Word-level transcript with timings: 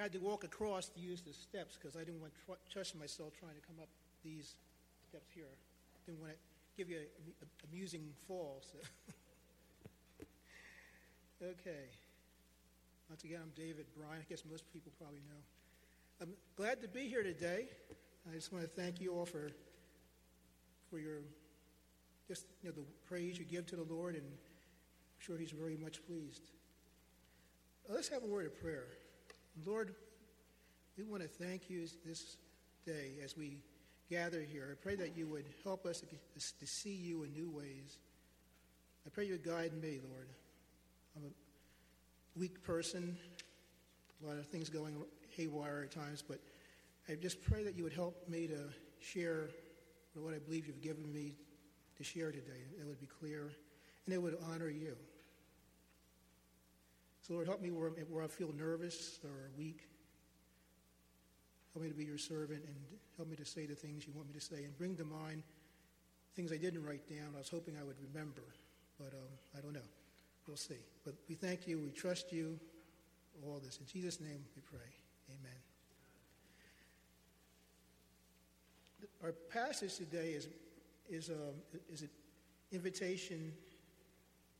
had 0.00 0.12
to 0.12 0.18
walk 0.18 0.44
across 0.44 0.88
to 0.88 1.00
use 1.00 1.20
the 1.20 1.32
steps 1.32 1.76
because 1.76 1.96
I 1.96 2.00
didn't 2.00 2.20
want 2.20 2.32
to 2.46 2.72
trust 2.72 2.98
myself 2.98 3.32
trying 3.38 3.54
to 3.54 3.60
come 3.66 3.76
up 3.80 3.88
these 4.24 4.54
steps 5.08 5.30
here. 5.34 5.44
Didn't 6.06 6.20
want 6.20 6.32
to 6.32 6.38
give 6.76 6.88
you 6.88 6.98
an 6.98 7.48
amusing 7.70 8.08
fall. 8.26 8.62
So. 8.72 8.78
okay. 11.52 11.84
Once 13.08 13.24
again, 13.24 13.40
I'm 13.42 13.52
David 13.56 13.86
Bryan. 13.96 14.20
I 14.20 14.24
guess 14.28 14.44
most 14.48 14.64
people 14.72 14.92
probably 14.98 15.20
know. 15.28 15.40
I'm 16.22 16.32
glad 16.56 16.80
to 16.82 16.88
be 16.88 17.08
here 17.08 17.22
today. 17.22 17.66
I 18.30 18.34
just 18.34 18.52
want 18.52 18.64
to 18.64 18.70
thank 18.70 19.00
you 19.00 19.14
all 19.14 19.26
for 19.26 19.50
for 20.90 20.98
your 20.98 21.18
just 22.28 22.44
you 22.62 22.68
know 22.68 22.74
the 22.74 22.82
praise 23.08 23.38
you 23.38 23.44
give 23.44 23.66
to 23.66 23.76
the 23.76 23.82
Lord, 23.92 24.14
and 24.14 24.24
I'm 24.24 24.38
sure 25.18 25.36
He's 25.38 25.50
very 25.50 25.76
much 25.76 26.04
pleased. 26.06 26.42
Let's 27.88 28.08
have 28.08 28.22
a 28.22 28.26
word 28.26 28.46
of 28.46 28.60
prayer. 28.60 28.86
Lord, 29.66 29.94
we 30.96 31.04
want 31.04 31.22
to 31.22 31.28
thank 31.28 31.68
you 31.68 31.86
this 32.06 32.36
day 32.86 33.12
as 33.22 33.36
we 33.36 33.58
gather 34.10 34.40
here. 34.40 34.68
I 34.70 34.74
pray 34.82 34.94
that 34.96 35.16
you 35.16 35.26
would 35.28 35.44
help 35.64 35.86
us 35.86 36.02
to 36.02 36.66
see 36.66 36.94
you 36.94 37.24
in 37.24 37.32
new 37.32 37.50
ways. 37.50 37.98
I 39.06 39.10
pray 39.10 39.24
you 39.26 39.32
would 39.32 39.44
guide 39.44 39.72
me, 39.74 40.00
Lord. 40.08 40.28
I'm 41.16 41.24
a 41.24 42.38
weak 42.38 42.62
person, 42.62 43.16
a 44.22 44.26
lot 44.26 44.38
of 44.38 44.46
things 44.46 44.68
going 44.68 44.96
haywire 45.36 45.82
at 45.84 45.92
times, 45.92 46.22
but 46.26 46.38
I 47.08 47.14
just 47.14 47.42
pray 47.42 47.64
that 47.64 47.76
you 47.76 47.82
would 47.82 47.92
help 47.92 48.28
me 48.28 48.46
to 48.46 48.58
share 49.00 49.50
what 50.14 50.34
I 50.34 50.38
believe 50.38 50.66
you've 50.66 50.82
given 50.82 51.12
me 51.12 51.34
to 51.96 52.04
share 52.04 52.30
today. 52.30 52.62
It 52.80 52.86
would 52.86 53.00
be 53.00 53.06
clear 53.06 53.50
and 54.06 54.14
it 54.14 54.18
would 54.18 54.36
honor 54.50 54.68
you. 54.68 54.96
So, 57.30 57.34
Lord, 57.34 57.46
help 57.46 57.62
me 57.62 57.70
where, 57.70 57.90
where 57.90 58.24
I 58.24 58.26
feel 58.26 58.52
nervous 58.58 59.20
or 59.22 59.52
weak. 59.56 59.86
Help 61.72 61.84
me 61.84 61.88
to 61.88 61.94
be 61.94 62.02
your 62.02 62.18
servant 62.18 62.64
and 62.66 62.74
help 63.16 63.30
me 63.30 63.36
to 63.36 63.44
say 63.44 63.66
the 63.66 63.74
things 63.76 64.04
you 64.04 64.12
want 64.16 64.26
me 64.26 64.34
to 64.34 64.40
say 64.40 64.64
and 64.64 64.76
bring 64.76 64.96
to 64.96 65.04
mind 65.04 65.44
things 66.34 66.50
I 66.50 66.56
didn't 66.56 66.84
write 66.84 67.08
down. 67.08 67.28
I 67.36 67.38
was 67.38 67.48
hoping 67.48 67.76
I 67.80 67.84
would 67.84 67.94
remember, 68.12 68.42
but 68.98 69.12
um, 69.12 69.28
I 69.56 69.60
don't 69.60 69.72
know. 69.72 69.88
We'll 70.48 70.56
see. 70.56 70.74
But 71.04 71.14
we 71.28 71.36
thank 71.36 71.68
you. 71.68 71.78
We 71.78 71.90
trust 71.90 72.32
you. 72.32 72.58
All 73.46 73.60
this. 73.64 73.78
In 73.78 73.86
Jesus' 73.86 74.20
name 74.20 74.44
we 74.56 74.62
pray. 74.62 74.90
Amen. 75.28 75.60
Our 79.22 79.32
passage 79.52 79.94
today 79.94 80.30
is, 80.30 80.48
is, 81.08 81.28
um, 81.28 81.54
is 81.92 82.02
an 82.02 82.10
invitation 82.72 83.52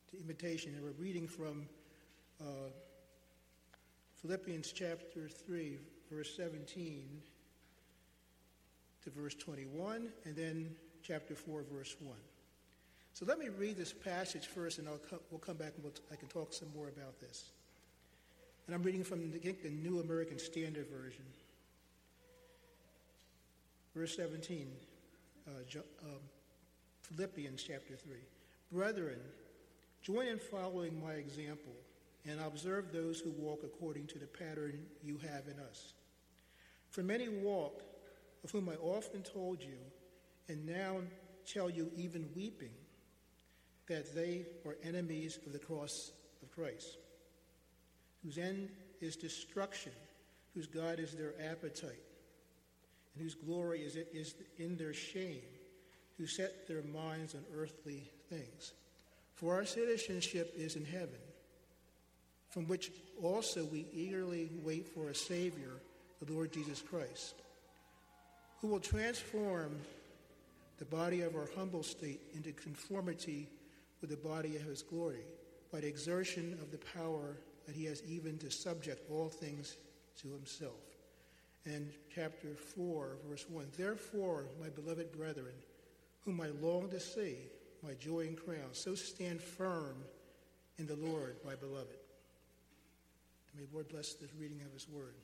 to 0.09 0.17
invitation, 0.17 0.73
and 0.73 0.85
we're 0.85 0.91
reading 0.91 1.27
from 1.27 1.67
uh, 2.41 2.69
Philippians 4.21 4.71
chapter 4.71 5.27
3, 5.27 5.77
verse 6.11 6.35
17 6.35 7.21
to 9.03 9.09
verse 9.09 9.33
21, 9.35 10.09
and 10.25 10.35
then 10.35 10.69
chapter 11.03 11.35
4, 11.35 11.63
verse 11.71 11.95
1. 11.99 12.15
So 13.13 13.25
let 13.25 13.39
me 13.39 13.49
read 13.49 13.77
this 13.77 13.93
passage 13.93 14.47
first, 14.47 14.79
and 14.79 14.87
I'll 14.87 14.97
co- 14.97 15.21
we'll 15.29 15.39
come 15.39 15.57
back 15.57 15.73
and 15.75 15.83
we'll 15.83 15.93
t- 15.93 16.01
I 16.11 16.15
can 16.15 16.27
talk 16.27 16.53
some 16.53 16.69
more 16.75 16.87
about 16.87 17.19
this. 17.19 17.51
And 18.67 18.75
I'm 18.75 18.83
reading 18.83 19.03
from 19.03 19.31
the, 19.31 19.39
the 19.39 19.69
New 19.69 19.99
American 19.99 20.39
Standard 20.39 20.87
Version. 20.87 21.25
Verse 23.95 24.15
17, 24.15 24.67
uh, 25.47 25.79
um, 26.03 26.09
Philippians 27.01 27.61
chapter 27.63 27.95
3. 27.95 28.15
Brethren, 28.71 29.19
join 30.01 30.27
in 30.27 30.39
following 30.39 31.01
my 31.03 31.13
example 31.13 31.73
and 32.27 32.39
observe 32.39 32.91
those 32.91 33.19
who 33.19 33.31
walk 33.31 33.61
according 33.63 34.07
to 34.07 34.19
the 34.19 34.27
pattern 34.27 34.85
you 35.03 35.17
have 35.17 35.47
in 35.47 35.59
us. 35.59 35.93
For 36.89 37.01
many 37.01 37.29
walk, 37.29 37.83
of 38.43 38.51
whom 38.51 38.69
I 38.69 38.75
often 38.75 39.23
told 39.23 39.61
you, 39.61 39.77
and 40.47 40.65
now 40.65 40.97
tell 41.45 41.69
you 41.69 41.89
even 41.95 42.29
weeping, 42.35 42.73
that 43.87 44.13
they 44.13 44.45
are 44.65 44.77
enemies 44.83 45.39
of 45.45 45.53
the 45.53 45.59
cross 45.59 46.11
of 46.41 46.51
Christ, 46.51 46.97
whose 48.23 48.37
end 48.37 48.69
is 48.99 49.15
destruction, 49.15 49.91
whose 50.53 50.67
God 50.67 50.99
is 50.99 51.13
their 51.13 51.33
appetite, 51.49 52.03
and 53.13 53.23
whose 53.23 53.35
glory 53.35 53.81
is, 53.81 53.95
is 53.95 54.35
in 54.57 54.77
their 54.77 54.93
shame, 54.93 55.41
who 56.17 56.27
set 56.27 56.67
their 56.67 56.83
minds 56.83 57.33
on 57.33 57.43
earthly 57.55 58.11
things. 58.29 58.73
For 59.33 59.55
our 59.55 59.65
citizenship 59.65 60.53
is 60.55 60.75
in 60.75 60.85
heaven 60.85 61.17
from 62.51 62.67
which 62.67 62.91
also 63.23 63.63
we 63.65 63.87
eagerly 63.93 64.49
wait 64.63 64.87
for 64.87 65.09
a 65.09 65.15
Savior, 65.15 65.71
the 66.21 66.31
Lord 66.31 66.51
Jesus 66.51 66.81
Christ, 66.81 67.35
who 68.61 68.67
will 68.67 68.79
transform 68.79 69.75
the 70.77 70.85
body 70.85 71.21
of 71.21 71.35
our 71.35 71.47
humble 71.55 71.83
state 71.83 72.21
into 72.35 72.51
conformity 72.51 73.47
with 74.01 74.09
the 74.09 74.17
body 74.17 74.55
of 74.57 74.63
his 74.63 74.83
glory 74.83 75.23
by 75.71 75.79
the 75.79 75.87
exertion 75.87 76.57
of 76.61 76.71
the 76.71 76.77
power 76.77 77.37
that 77.65 77.75
he 77.75 77.85
has 77.85 78.03
even 78.03 78.37
to 78.39 78.51
subject 78.51 79.09
all 79.09 79.29
things 79.29 79.77
to 80.21 80.27
himself. 80.29 80.73
And 81.65 81.91
chapter 82.13 82.49
4, 82.75 83.17
verse 83.29 83.45
1 83.49 83.67
Therefore, 83.77 84.45
my 84.59 84.69
beloved 84.69 85.11
brethren, 85.11 85.53
whom 86.25 86.41
I 86.41 86.49
long 86.61 86.89
to 86.89 86.99
see, 86.99 87.37
my 87.83 87.93
joy 87.93 88.21
and 88.21 88.37
crown, 88.37 88.73
so 88.73 88.95
stand 88.95 89.41
firm 89.41 89.95
in 90.77 90.87
the 90.87 90.95
Lord, 90.95 91.37
my 91.45 91.55
beloved. 91.55 92.00
May 93.55 93.63
the 93.63 93.73
Lord 93.73 93.89
bless 93.89 94.13
this 94.13 94.29
reading 94.39 94.61
of 94.65 94.73
His 94.73 94.87
Word. 94.87 95.15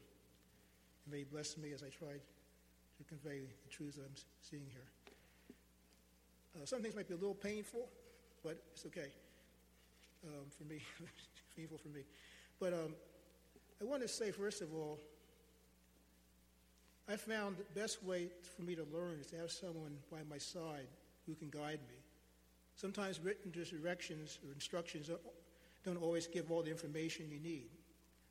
And 1.05 1.13
may 1.13 1.19
He 1.19 1.23
bless 1.23 1.57
me 1.57 1.71
as 1.73 1.83
I 1.83 1.89
try 1.89 2.13
to 2.97 3.03
convey 3.03 3.39
the 3.39 3.69
truths 3.69 3.97
that 3.97 4.03
I'm 4.03 4.15
seeing 4.41 4.65
here. 4.71 4.87
Uh, 6.55 6.65
some 6.65 6.81
things 6.81 6.95
might 6.95 7.07
be 7.07 7.13
a 7.13 7.17
little 7.17 7.35
painful, 7.35 7.87
but 8.43 8.57
it's 8.73 8.85
okay 8.85 9.11
um, 10.25 10.45
for 10.57 10.63
me. 10.63 10.81
painful 11.55 11.77
for 11.77 11.89
me. 11.89 12.01
But 12.59 12.73
um, 12.73 12.95
I 13.81 13.85
want 13.85 14.01
to 14.01 14.07
say, 14.07 14.31
first 14.31 14.61
of 14.61 14.73
all, 14.73 14.99
I 17.09 17.15
found 17.15 17.57
the 17.57 17.79
best 17.79 18.03
way 18.03 18.27
for 18.55 18.63
me 18.63 18.75
to 18.75 18.85
learn 18.93 19.19
is 19.21 19.27
to 19.27 19.37
have 19.37 19.51
someone 19.51 19.97
by 20.11 20.19
my 20.29 20.37
side 20.37 20.87
who 21.25 21.35
can 21.35 21.49
guide 21.49 21.79
me. 21.87 21.95
Sometimes 22.75 23.19
written 23.19 23.51
directions 23.51 24.39
or 24.45 24.53
instructions 24.53 25.09
don't 25.85 26.01
always 26.01 26.27
give 26.27 26.51
all 26.51 26.63
the 26.63 26.69
information 26.69 27.27
you 27.31 27.39
need. 27.39 27.69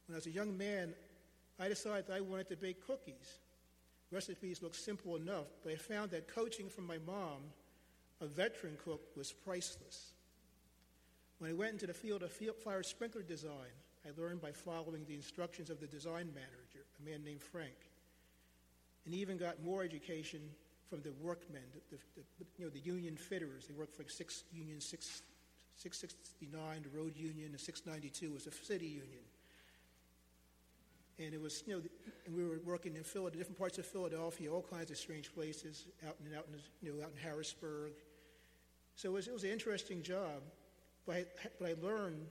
When 0.07 0.15
I 0.15 0.19
was 0.19 0.27
a 0.27 0.31
young 0.31 0.57
man, 0.57 0.95
I 1.59 1.69
decided 1.69 2.11
I 2.11 2.21
wanted 2.21 2.49
to 2.51 2.57
bake 2.57 2.87
cookies. 2.87 3.39
Recipes 4.13 4.63
looked 4.63 4.77
simple 4.77 5.17
enough, 5.17 5.47
but 5.65 5.73
I 5.73 5.77
found 5.77 6.11
that 6.13 6.33
coaching 6.33 6.69
from 6.69 6.87
my 6.87 6.99
mom, 7.07 7.43
a 8.21 8.27
veteran 8.27 8.77
cook, 8.85 9.01
was 9.17 9.33
priceless. 9.33 10.13
When 11.39 11.51
I 11.51 11.55
went 11.55 11.73
into 11.73 11.87
the 11.87 11.95
field 11.95 12.23
of 12.23 12.33
fire 12.33 12.83
sprinkler 12.83 13.23
design, 13.23 13.75
I 14.07 14.21
learned 14.21 14.41
by 14.41 14.53
following 14.53 15.05
the 15.07 15.15
instructions 15.15 15.71
of 15.71 15.81
the 15.81 15.87
design 15.87 16.31
manager, 16.33 16.87
a 17.01 17.09
man 17.11 17.25
named 17.25 17.43
Frank, 17.43 17.75
and 19.05 19.15
even 19.15 19.37
got 19.37 19.63
more 19.65 19.83
education 19.83 20.41
from 20.89 21.03
the 21.03 21.13
workmen, 21.21 21.63
the, 21.91 21.99
the, 22.15 22.47
you 22.59 22.65
know, 22.65 22.71
the 22.71 22.79
union 22.79 23.17
fitters. 23.17 23.67
They 23.67 23.75
worked 23.75 23.97
for 23.97 24.09
six 24.09 24.45
unions, 24.53 24.85
six, 24.85 25.23
669, 25.77 26.83
the 26.85 26.97
road 26.97 27.17
union, 27.17 27.51
and 27.51 27.61
692 27.61 28.33
was 28.33 28.47
a 28.47 28.53
city 28.53 28.87
union. 28.87 29.25
And 31.19 31.33
it 31.33 31.41
was, 31.41 31.63
you 31.67 31.75
know, 31.75 31.83
and 32.27 32.37
we 32.37 32.45
were 32.45 32.61
working 32.65 32.95
in 32.97 33.03
Philadelphia, 33.03 33.39
different 33.39 33.59
parts 33.59 33.79
of 33.79 33.87
Philadelphia, 33.87 34.53
all 34.53 34.67
kinds 34.71 34.91
of 34.91 34.99
strange 34.99 35.35
places, 35.35 35.87
out 36.07 36.17
and 36.25 36.37
out 36.37 36.47
in, 36.53 36.61
you 36.83 36.93
know, 36.93 37.03
out 37.03 37.11
in 37.11 37.23
Harrisburg. 37.23 37.93
So 38.97 39.11
it 39.11 39.13
was, 39.13 39.29
it 39.29 39.33
was 39.33 39.45
an 39.45 39.51
interesting 39.51 40.03
job, 40.03 40.43
but 41.07 41.17
I, 41.17 41.25
but 41.59 41.69
I 41.69 41.75
learned 41.83 42.27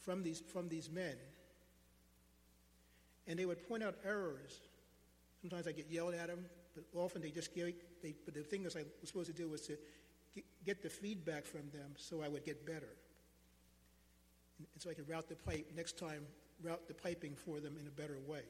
from 0.00 0.22
these, 0.22 0.40
from 0.40 0.68
these 0.68 0.90
men. 0.90 1.16
And 3.26 3.38
they 3.38 3.46
would 3.46 3.68
point 3.68 3.82
out 3.82 3.96
errors. 4.04 4.60
Sometimes 5.40 5.66
I 5.66 5.72
get 5.72 5.90
yelled 5.90 6.14
at 6.14 6.28
them, 6.28 6.44
but 6.74 6.84
often 6.94 7.22
they 7.22 7.30
just 7.30 7.54
gave, 7.54 7.74
they, 8.02 8.14
but 8.24 8.34
the 8.34 8.42
thing 8.42 8.62
that 8.62 8.76
I 8.76 8.84
was 9.00 9.08
supposed 9.08 9.28
to 9.28 9.32
do 9.32 9.48
was 9.48 9.62
to 9.62 9.76
get 10.64 10.82
the 10.82 10.88
feedback 10.88 11.44
from 11.44 11.70
them 11.72 11.92
so 11.96 12.22
I 12.22 12.28
would 12.28 12.44
get 12.44 12.64
better. 12.64 12.94
And 14.58 14.82
so 14.82 14.90
I 14.90 14.94
could 14.94 15.08
route 15.08 15.28
the 15.28 15.36
pipe 15.36 15.66
next 15.74 15.98
time 15.98 16.22
route 16.62 16.86
the 16.88 16.94
piping 16.94 17.34
for 17.34 17.60
them 17.60 17.76
in 17.80 17.86
a 17.86 17.90
better 17.90 18.18
way. 18.26 18.42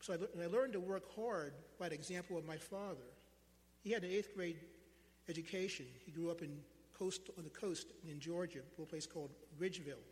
So 0.00 0.14
I, 0.14 0.42
I 0.42 0.46
learned 0.46 0.74
to 0.74 0.80
work 0.80 1.14
hard 1.14 1.54
by 1.78 1.88
the 1.88 1.94
example 1.94 2.38
of 2.38 2.46
my 2.46 2.56
father. 2.56 3.06
He 3.82 3.90
had 3.90 4.04
an 4.04 4.10
eighth 4.10 4.34
grade 4.34 4.56
education. 5.28 5.86
He 6.04 6.12
grew 6.12 6.30
up 6.30 6.42
in 6.42 6.58
coast, 6.98 7.30
on 7.36 7.44
the 7.44 7.50
coast 7.50 7.92
in 8.08 8.20
Georgia, 8.20 8.60
a 8.80 8.86
place 8.86 9.06
called 9.06 9.30
Ridgeville. 9.58 10.04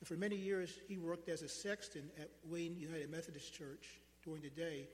And 0.00 0.08
for 0.08 0.14
many 0.14 0.36
years, 0.36 0.78
he 0.88 0.98
worked 0.98 1.28
as 1.28 1.42
a 1.42 1.48
sexton 1.48 2.10
at 2.20 2.30
Wayne 2.46 2.76
United 2.78 3.10
Methodist 3.10 3.52
Church 3.54 4.00
during 4.24 4.42
the 4.42 4.50
day. 4.50 4.88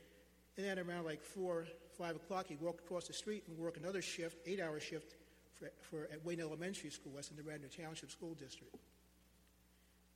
And 0.57 0.67
then 0.67 0.79
around 0.79 1.05
like 1.05 1.23
4, 1.23 1.67
5 1.97 2.17
o'clock, 2.17 2.47
he'd 2.49 2.61
walk 2.61 2.81
across 2.81 3.07
the 3.07 3.13
street 3.13 3.45
and 3.49 3.57
work 3.59 3.77
another 3.77 4.03
shift, 4.03 4.39
eight-hour 4.47 4.81
shift, 4.81 5.15
for, 5.55 5.71
for, 5.81 6.09
at 6.13 6.25
Wayne 6.25 6.41
Elementary 6.41 6.91
School, 6.91 7.13
West 7.15 7.31
in 7.31 7.37
the 7.37 7.43
Radnor 7.43 7.69
Township 7.69 8.11
School 8.11 8.35
District 8.35 8.75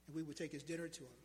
and 0.06 0.14
we 0.14 0.22
would 0.22 0.36
take 0.36 0.52
his 0.52 0.62
dinner 0.62 0.88
to 0.88 1.00
him. 1.00 1.18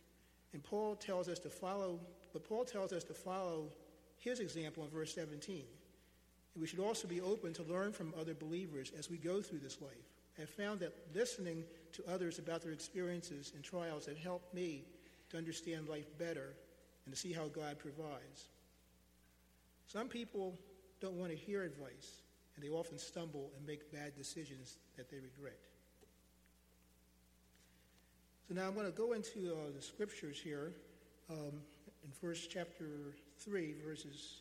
And 0.52 0.62
Paul 0.62 0.96
tells 0.96 1.28
us 1.28 1.38
to 1.40 1.48
follow, 1.48 2.00
but 2.32 2.44
Paul 2.44 2.64
tells 2.64 2.92
us 2.92 3.04
to 3.04 3.14
follow 3.14 3.72
his 4.18 4.40
example 4.40 4.84
in 4.84 4.90
verse 4.90 5.14
17. 5.14 5.64
And 6.54 6.60
we 6.60 6.66
should 6.66 6.80
also 6.80 7.06
be 7.06 7.20
open 7.20 7.52
to 7.54 7.62
learn 7.62 7.92
from 7.92 8.12
other 8.20 8.34
believers 8.34 8.92
as 8.98 9.08
we 9.08 9.16
go 9.16 9.40
through 9.40 9.60
this 9.60 9.80
life. 9.80 9.90
I 10.36 10.42
have 10.42 10.50
found 10.50 10.80
that 10.80 10.94
listening 11.14 11.64
to 11.92 12.02
others 12.12 12.38
about 12.38 12.62
their 12.62 12.72
experiences 12.72 13.52
and 13.54 13.62
trials 13.62 14.06
have 14.06 14.18
helped 14.18 14.52
me 14.54 14.84
to 15.30 15.36
understand 15.36 15.88
life 15.88 16.06
better 16.18 16.54
and 17.04 17.14
to 17.14 17.20
see 17.20 17.32
how 17.32 17.46
God 17.48 17.78
provides. 17.78 18.48
Some 19.86 20.08
people 20.08 20.58
don't 21.00 21.14
want 21.14 21.30
to 21.30 21.36
hear 21.36 21.62
advice, 21.62 22.22
and 22.54 22.64
they 22.64 22.68
often 22.68 22.98
stumble 22.98 23.50
and 23.56 23.66
make 23.66 23.92
bad 23.92 24.14
decisions 24.16 24.78
that 24.96 25.10
they 25.10 25.18
regret. 25.18 25.58
So 28.50 28.56
now 28.56 28.66
I'm 28.66 28.74
going 28.74 28.86
to 28.86 28.90
go 28.90 29.12
into 29.12 29.52
uh, 29.52 29.70
the 29.76 29.80
scriptures 29.80 30.40
here 30.42 30.72
um, 31.30 31.52
in 32.04 32.10
first 32.20 32.50
chapter 32.50 33.14
3, 33.38 33.76
verses 33.86 34.40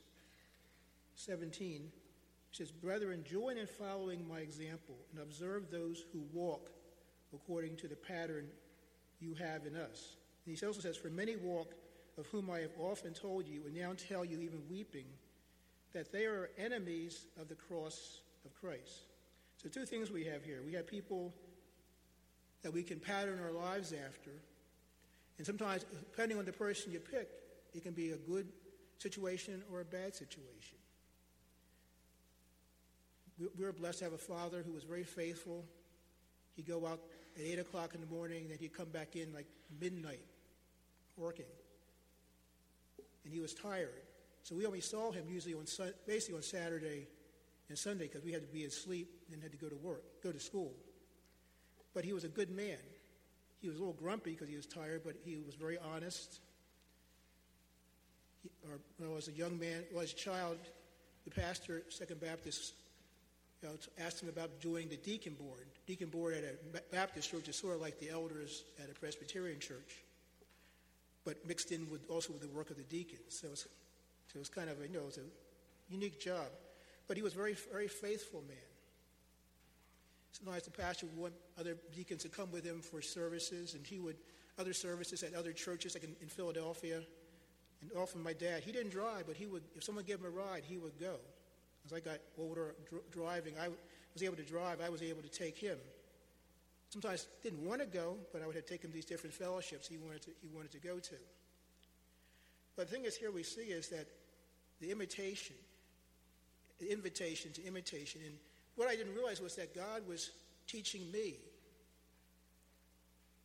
17. 1.13 1.75
It 1.75 1.91
says, 2.51 2.71
Brethren, 2.71 3.23
join 3.23 3.59
in 3.59 3.67
following 3.67 4.27
my 4.27 4.39
example 4.39 4.95
and 5.11 5.21
observe 5.21 5.69
those 5.69 6.05
who 6.11 6.23
walk 6.33 6.71
according 7.35 7.75
to 7.75 7.87
the 7.87 7.95
pattern 7.95 8.47
you 9.19 9.35
have 9.35 9.67
in 9.67 9.75
us. 9.75 10.15
And 10.47 10.57
he 10.57 10.65
also 10.65 10.81
says, 10.81 10.97
For 10.97 11.11
many 11.11 11.35
walk, 11.35 11.75
of 12.17 12.25
whom 12.25 12.49
I 12.49 12.61
have 12.61 12.73
often 12.79 13.13
told 13.13 13.47
you, 13.47 13.61
and 13.67 13.75
now 13.75 13.93
tell 13.93 14.25
you, 14.25 14.39
even 14.41 14.63
weeping, 14.71 15.05
that 15.93 16.11
they 16.11 16.25
are 16.25 16.49
enemies 16.57 17.27
of 17.39 17.47
the 17.47 17.53
cross 17.53 18.21
of 18.43 18.59
Christ. 18.59 19.03
So, 19.61 19.69
two 19.69 19.85
things 19.85 20.09
we 20.09 20.25
have 20.25 20.43
here. 20.43 20.61
We 20.65 20.73
have 20.73 20.87
people 20.87 21.31
that 22.63 22.73
we 22.73 22.83
can 22.83 22.99
pattern 22.99 23.39
our 23.43 23.51
lives 23.51 23.93
after. 23.93 24.31
And 25.37 25.45
sometimes, 25.45 25.85
depending 26.11 26.37
on 26.37 26.45
the 26.45 26.51
person 26.51 26.91
you 26.91 26.99
pick, 26.99 27.29
it 27.73 27.83
can 27.83 27.93
be 27.93 28.11
a 28.11 28.17
good 28.17 28.47
situation 28.97 29.63
or 29.71 29.81
a 29.81 29.85
bad 29.85 30.15
situation. 30.15 30.77
We 33.39 33.63
were 33.63 33.71
blessed 33.71 33.99
to 33.99 34.05
have 34.05 34.13
a 34.13 34.17
father 34.17 34.63
who 34.65 34.73
was 34.73 34.83
very 34.83 35.05
faithful. 35.05 35.63
He'd 36.55 36.67
go 36.67 36.85
out 36.85 36.99
at 37.37 37.45
8 37.45 37.59
o'clock 37.59 37.95
in 37.95 38.01
the 38.01 38.07
morning, 38.07 38.47
then 38.49 38.57
he'd 38.59 38.73
come 38.73 38.89
back 38.89 39.15
in 39.15 39.31
like 39.33 39.47
midnight 39.79 40.25
working. 41.15 41.45
And 43.23 43.33
he 43.33 43.39
was 43.39 43.53
tired. 43.53 43.93
So 44.43 44.55
we 44.55 44.65
only 44.65 44.81
saw 44.81 45.11
him 45.11 45.25
usually 45.29 45.53
on 45.53 45.65
basically 46.05 46.35
on 46.35 46.41
Saturday 46.41 47.07
and 47.69 47.77
Sunday 47.77 48.07
because 48.07 48.23
we 48.23 48.33
had 48.33 48.41
to 48.41 48.53
be 48.53 48.65
asleep 48.65 49.09
and 49.31 49.41
had 49.41 49.51
to 49.51 49.57
go 49.57 49.69
to 49.69 49.75
work, 49.75 50.03
go 50.21 50.31
to 50.31 50.39
school. 50.39 50.73
But 51.99 52.05
he 52.05 52.13
was 52.13 52.23
a 52.23 52.29
good 52.29 52.49
man. 52.49 52.77
He 53.61 53.67
was 53.67 53.75
a 53.75 53.79
little 53.81 53.93
grumpy 53.93 54.31
because 54.31 54.47
he 54.47 54.55
was 54.55 54.65
tired, 54.65 55.01
but 55.03 55.15
he 55.25 55.35
was 55.45 55.53
very 55.55 55.77
honest. 55.93 56.39
He, 58.41 58.49
or, 58.63 58.79
when 58.97 59.09
I 59.09 59.13
was 59.13 59.27
a 59.27 59.33
young 59.33 59.59
man, 59.59 59.83
well, 59.91 60.01
as 60.01 60.13
a 60.13 60.15
child, 60.15 60.55
the 61.25 61.31
pastor, 61.31 61.83
Second 61.89 62.21
Baptist, 62.21 62.71
you 63.61 63.67
know, 63.67 63.75
asked 63.99 64.23
him 64.23 64.29
about 64.29 64.61
joining 64.61 64.87
the 64.87 64.95
deacon 64.95 65.33
board. 65.33 65.65
Deacon 65.87 66.07
board 66.07 66.35
at 66.35 66.45
a 66.45 66.81
Baptist 66.89 67.31
church 67.31 67.49
is 67.49 67.57
sort 67.57 67.75
of 67.75 67.81
like 67.81 67.99
the 67.99 68.09
elders 68.09 68.63
at 68.81 68.89
a 68.89 68.93
Presbyterian 68.97 69.59
church, 69.59 70.01
but 71.25 71.45
mixed 71.45 71.73
in 71.73 71.85
with 71.91 72.09
also 72.09 72.31
with 72.31 72.41
the 72.41 72.57
work 72.57 72.69
of 72.69 72.77
the 72.77 72.83
deacons. 72.83 73.19
So 73.27 73.47
it 73.47 73.51
was, 73.51 73.59
so 73.59 74.35
it 74.35 74.39
was 74.39 74.47
kind 74.47 74.69
of 74.69 74.79
a, 74.79 74.87
you 74.87 74.93
know, 74.93 75.01
it 75.01 75.05
was 75.05 75.17
a 75.17 75.93
unique 75.93 76.17
job. 76.17 76.47
But 77.09 77.17
he 77.17 77.23
was 77.23 77.33
very, 77.33 77.57
very 77.73 77.89
faithful 77.89 78.41
man. 78.47 78.68
Sometimes 80.31 80.63
the 80.63 80.71
pastor 80.71 81.07
would 81.07 81.17
want 81.17 81.33
other 81.59 81.75
deacons 81.93 82.23
to 82.23 82.29
come 82.29 82.51
with 82.51 82.63
him 82.63 82.81
for 82.81 83.01
services, 83.01 83.73
and 83.73 83.85
he 83.85 83.99
would, 83.99 84.15
other 84.57 84.73
services 84.73 85.23
at 85.23 85.33
other 85.33 85.51
churches, 85.51 85.95
like 85.95 86.03
in, 86.03 86.15
in 86.21 86.27
Philadelphia. 86.27 87.01
And 87.81 87.91
often 87.97 88.21
my 88.21 88.33
dad, 88.33 88.63
he 88.63 88.71
didn't 88.71 88.91
drive, 88.91 89.25
but 89.27 89.35
he 89.35 89.47
would, 89.47 89.63
if 89.75 89.83
someone 89.83 90.05
gave 90.05 90.19
him 90.19 90.25
a 90.25 90.29
ride, 90.29 90.63
he 90.65 90.77
would 90.77 90.99
go. 90.99 91.15
As 91.85 91.93
I 91.93 91.99
got 91.99 92.19
older 92.37 92.75
dr- 92.89 93.09
driving, 93.11 93.53
I 93.59 93.69
was 94.13 94.23
able 94.23 94.35
to 94.35 94.43
drive, 94.43 94.81
I 94.81 94.89
was 94.89 95.01
able 95.01 95.21
to 95.21 95.29
take 95.29 95.57
him. 95.57 95.77
Sometimes 96.89 97.27
didn't 97.43 97.63
want 97.63 97.81
to 97.81 97.87
go, 97.87 98.17
but 98.33 98.41
I 98.41 98.47
would 98.47 98.55
have 98.55 98.65
taken 98.65 98.91
these 98.91 99.05
different 99.05 99.33
fellowships 99.33 99.87
he 99.87 99.97
wanted 99.97 100.23
to, 100.23 100.31
he 100.41 100.49
wanted 100.53 100.71
to 100.71 100.79
go 100.79 100.99
to. 100.99 101.15
But 102.75 102.89
the 102.89 102.95
thing 102.95 103.05
is, 103.05 103.15
here 103.15 103.31
we 103.31 103.43
see 103.43 103.61
is 103.61 103.89
that 103.89 104.07
the 104.81 104.91
imitation, 104.91 105.55
the 106.79 106.91
invitation 106.91 107.51
to 107.53 107.65
imitation, 107.65 108.21
and 108.25 108.35
what 108.75 108.87
I 108.87 108.95
didn't 108.95 109.15
realize 109.15 109.41
was 109.41 109.55
that 109.55 109.75
God 109.75 110.07
was 110.07 110.31
teaching 110.67 111.11
me 111.11 111.35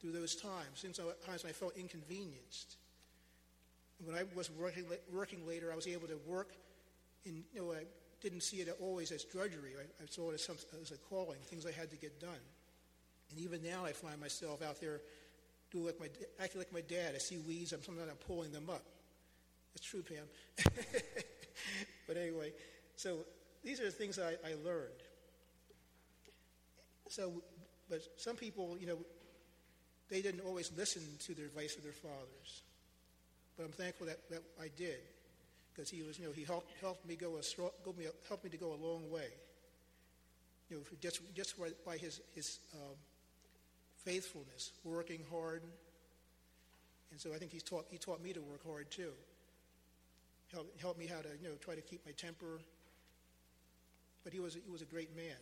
through 0.00 0.12
those 0.12 0.37
times, 0.37 0.75
since 0.75 1.00
times 1.26 1.44
I 1.49 1.53
felt 1.53 1.76
inconvenienced. 1.76 2.76
When 4.05 4.17
I 4.17 4.25
was 4.35 4.50
working, 4.50 4.85
working 5.12 5.47
later, 5.47 5.73
I 5.73 5.76
was 5.76 5.87
able 5.87 6.09
to 6.09 6.19
work 6.26 6.53
in, 7.25 7.43
you 7.55 7.62
know, 7.62 7.73
I 7.73 7.85
didn't 8.21 8.43
see 8.43 8.59
it 8.59 8.69
always 8.81 9.12
as 9.12 9.25
drudgery. 9.25 9.73
I, 9.79 10.03
I 10.03 10.06
saw 10.09 10.31
it 10.31 10.35
as, 10.35 10.44
some, 10.44 10.56
as 10.82 10.91
a 10.91 10.97
calling, 10.97 11.38
things 11.44 11.65
I 11.65 11.73
had 11.73 11.91
to 11.91 11.97
get 11.97 12.21
done. 12.21 12.44
And 13.31 13.38
even 13.38 13.62
now 13.62 13.85
I 13.85 13.93
find 13.93 14.21
myself 14.21 14.62
out 14.62 14.81
there 14.81 15.00
doing 15.71 15.87
like 15.87 16.00
my, 16.00 16.06
acting 16.38 16.61
like 16.61 16.73
my 16.73 16.82
dad. 16.82 17.12
I 17.15 17.19
see 17.19 17.38
weeds, 17.38 17.73
I'm 17.73 17.82
sometimes 17.82 18.09
I'm 18.11 18.17
pulling 18.17 18.53
them 18.53 18.69
up. 18.69 18.85
That's 19.75 19.87
true, 19.87 20.03
Pam. 20.03 20.65
but 22.06 22.17
anyway, 22.17 22.53
so 22.97 23.19
these 23.62 23.81
are 23.81 23.85
the 23.85 23.91
things 23.91 24.19
I, 24.19 24.32
I 24.47 24.55
learned. 24.65 25.03
So, 27.14 27.31
but 27.88 28.00
some 28.16 28.34
people, 28.34 28.76
you 28.81 28.88
know, 28.88 28.99
they 30.11 30.20
didn't 30.20 30.40
always 30.40 30.72
listen 30.76 31.02
to 31.20 31.32
the 31.32 31.44
advice 31.44 31.76
of 31.76 31.84
their 31.84 31.93
fathers. 31.93 32.62
But 33.56 33.66
I'm 33.66 33.72
thankful 33.72 34.08
that, 34.08 34.28
that 34.31 34.43
I 34.61 34.69
did, 34.76 34.99
because 35.72 35.88
he 35.88 36.02
was, 36.02 36.19
you 36.19 36.26
know, 36.26 36.32
he 36.32 36.43
helped, 36.43 36.72
helped 36.81 37.06
me 37.06 37.14
go 37.14 37.37
a 37.37 37.93
me, 37.96 38.06
helped 38.26 38.43
me 38.43 38.50
to 38.50 38.56
go 38.56 38.72
a 38.72 38.81
long 38.84 39.08
way. 39.12 39.28
You 40.69 40.78
know, 40.78 40.82
just 41.00 41.20
just 41.37 41.55
by 41.87 41.99
his 41.99 42.20
his 42.34 42.58
um, 42.75 42.96
faithfulness, 44.05 44.72
working 44.82 45.20
hard, 45.31 45.62
and 47.12 47.20
so 47.20 47.32
I 47.32 47.38
think 47.38 47.52
he's 47.52 47.62
taught 47.62 47.84
he 47.90 47.99
taught 47.99 48.25
me 48.25 48.32
to 48.32 48.40
work 48.40 48.66
hard 48.66 48.90
too. 48.90 49.12
Help 50.52 50.66
help 50.81 50.99
me 50.99 51.06
how 51.06 51.20
to 51.20 51.28
you 51.40 51.49
know 51.49 51.55
try 51.61 51.76
to 51.76 51.82
keep 51.82 52.05
my 52.05 52.12
temper. 52.12 52.58
But 54.25 54.32
he 54.32 54.40
was 54.40 54.55
he 54.55 54.72
was 54.72 54.82
a 54.82 54.87
great 54.87 55.14
man. 55.14 55.37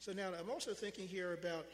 So 0.00 0.12
now 0.12 0.30
I'm 0.38 0.50
also 0.50 0.74
thinking 0.74 1.08
here 1.08 1.32
about, 1.32 1.66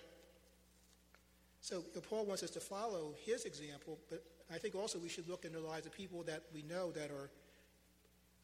so 1.61 1.82
Paul 2.09 2.25
wants 2.25 2.43
us 2.43 2.50
to 2.50 2.61
follow 2.61 3.15
his 3.25 3.44
example, 3.44 3.99
but 4.08 4.22
I 4.53 4.58
think 4.58 4.75
also 4.75 4.99
we 4.99 5.08
should 5.08 5.29
look 5.29 5.44
in 5.44 5.53
the 5.53 5.60
lives 5.60 5.87
of 5.87 5.93
people 5.93 6.22
that 6.25 6.43
we 6.55 6.63
know 6.63 6.91
that 6.93 7.10
are 7.10 7.31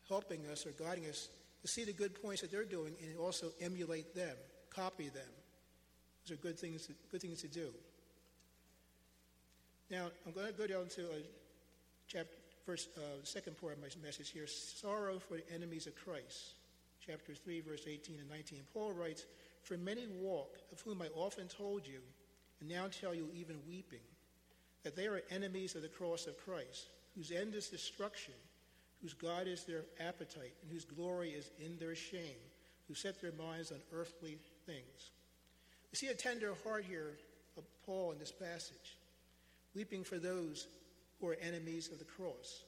helping 0.08 0.46
us 0.46 0.66
or 0.66 0.72
guiding 0.72 1.06
us 1.06 1.28
to 1.62 1.68
see 1.68 1.84
the 1.84 1.92
good 1.92 2.20
points 2.22 2.42
that 2.42 2.50
they're 2.50 2.64
doing 2.64 2.94
and 3.02 3.18
also 3.18 3.46
emulate 3.60 4.14
them, 4.14 4.36
copy 4.70 5.08
them. 5.08 5.22
Those 6.26 6.36
are 6.36 6.40
good 6.40 6.58
things 6.58 6.86
to, 6.86 6.92
good 7.10 7.22
things 7.22 7.40
to 7.42 7.48
do. 7.48 7.68
Now, 9.90 10.06
I'm 10.26 10.32
going 10.32 10.46
to 10.46 10.52
go 10.52 10.66
down 10.66 10.88
to 10.96 11.02
a 11.02 11.22
chapter, 12.06 12.34
first, 12.64 12.90
uh, 12.96 13.24
second 13.24 13.58
part 13.60 13.74
of 13.74 13.80
my 13.80 13.88
message 14.02 14.30
here 14.30 14.46
sorrow 14.46 15.18
for 15.18 15.34
the 15.34 15.54
enemies 15.54 15.86
of 15.86 15.94
Christ, 15.96 16.54
chapter 17.04 17.34
3, 17.34 17.60
verse 17.62 17.84
18 17.88 18.18
and 18.20 18.28
19. 18.28 18.60
Paul 18.72 18.92
writes, 18.92 19.26
for 19.62 19.76
many 19.76 20.06
walk, 20.06 20.58
of 20.72 20.80
whom 20.80 21.02
I 21.02 21.08
often 21.14 21.48
told 21.48 21.86
you, 21.86 22.00
and 22.60 22.68
now 22.68 22.88
tell 22.88 23.14
you 23.14 23.28
even 23.34 23.56
weeping, 23.68 24.00
that 24.82 24.96
they 24.96 25.06
are 25.06 25.22
enemies 25.30 25.74
of 25.74 25.82
the 25.82 25.88
cross 25.88 26.26
of 26.26 26.38
Christ, 26.38 26.88
whose 27.14 27.30
end 27.30 27.54
is 27.54 27.68
destruction, 27.68 28.34
whose 29.02 29.14
God 29.14 29.46
is 29.46 29.64
their 29.64 29.84
appetite, 29.98 30.54
and 30.62 30.70
whose 30.70 30.84
glory 30.84 31.30
is 31.30 31.50
in 31.58 31.78
their 31.78 31.94
shame, 31.94 32.40
who 32.88 32.94
set 32.94 33.20
their 33.20 33.32
minds 33.32 33.72
on 33.72 33.78
earthly 33.92 34.38
things. 34.66 35.10
We 35.92 35.96
see 35.96 36.08
a 36.08 36.14
tender 36.14 36.54
heart 36.64 36.84
here 36.84 37.18
of 37.56 37.64
Paul 37.84 38.12
in 38.12 38.18
this 38.18 38.32
passage, 38.32 38.98
weeping 39.74 40.04
for 40.04 40.18
those 40.18 40.66
who 41.20 41.28
are 41.28 41.36
enemies 41.40 41.90
of 41.92 41.98
the 41.98 42.04
cross. 42.04 42.62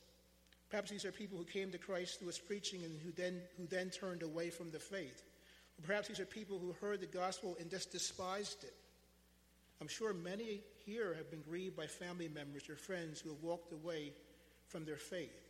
Perhaps 0.71 0.91
these 0.91 1.05
are 1.05 1.13
people 1.13 1.37
who 1.39 1.45
came 1.45 1.71
to 1.71 1.79
Christ 1.79 2.19
through 2.19 2.29
his 2.29 2.39
preaching 2.39 2.83
and 2.83 2.99
who 3.01 3.13
then, 3.13 3.41
who 3.59 3.67
then 3.67 3.91
turned 3.91 4.23
away 4.23 4.49
from 4.51 4.71
the 4.71 4.79
faith. 4.79 5.23
Perhaps 5.83 6.09
these 6.09 6.21
are 6.21 6.25
people 6.25 6.59
who 6.59 6.73
heard 6.81 7.01
the 7.01 7.07
gospel 7.07 7.57
and 7.61 7.71
just 7.71 7.91
despised 7.91 8.65
it. 8.65 8.75
I'm 9.81 9.89
sure 9.89 10.13
many 10.13 10.61
here 10.87 11.15
have 11.15 11.31
been 11.31 11.41
grieved 11.41 11.77
by 11.77 11.87
family 11.87 12.29
members 12.29 12.69
or 12.69 12.77
friends 12.77 13.21
who 13.21 13.31
have 13.31 13.43
walked 13.43 13.73
away 13.73 14.13
from 14.69 14.85
their 14.85 14.97
faith 14.97 15.43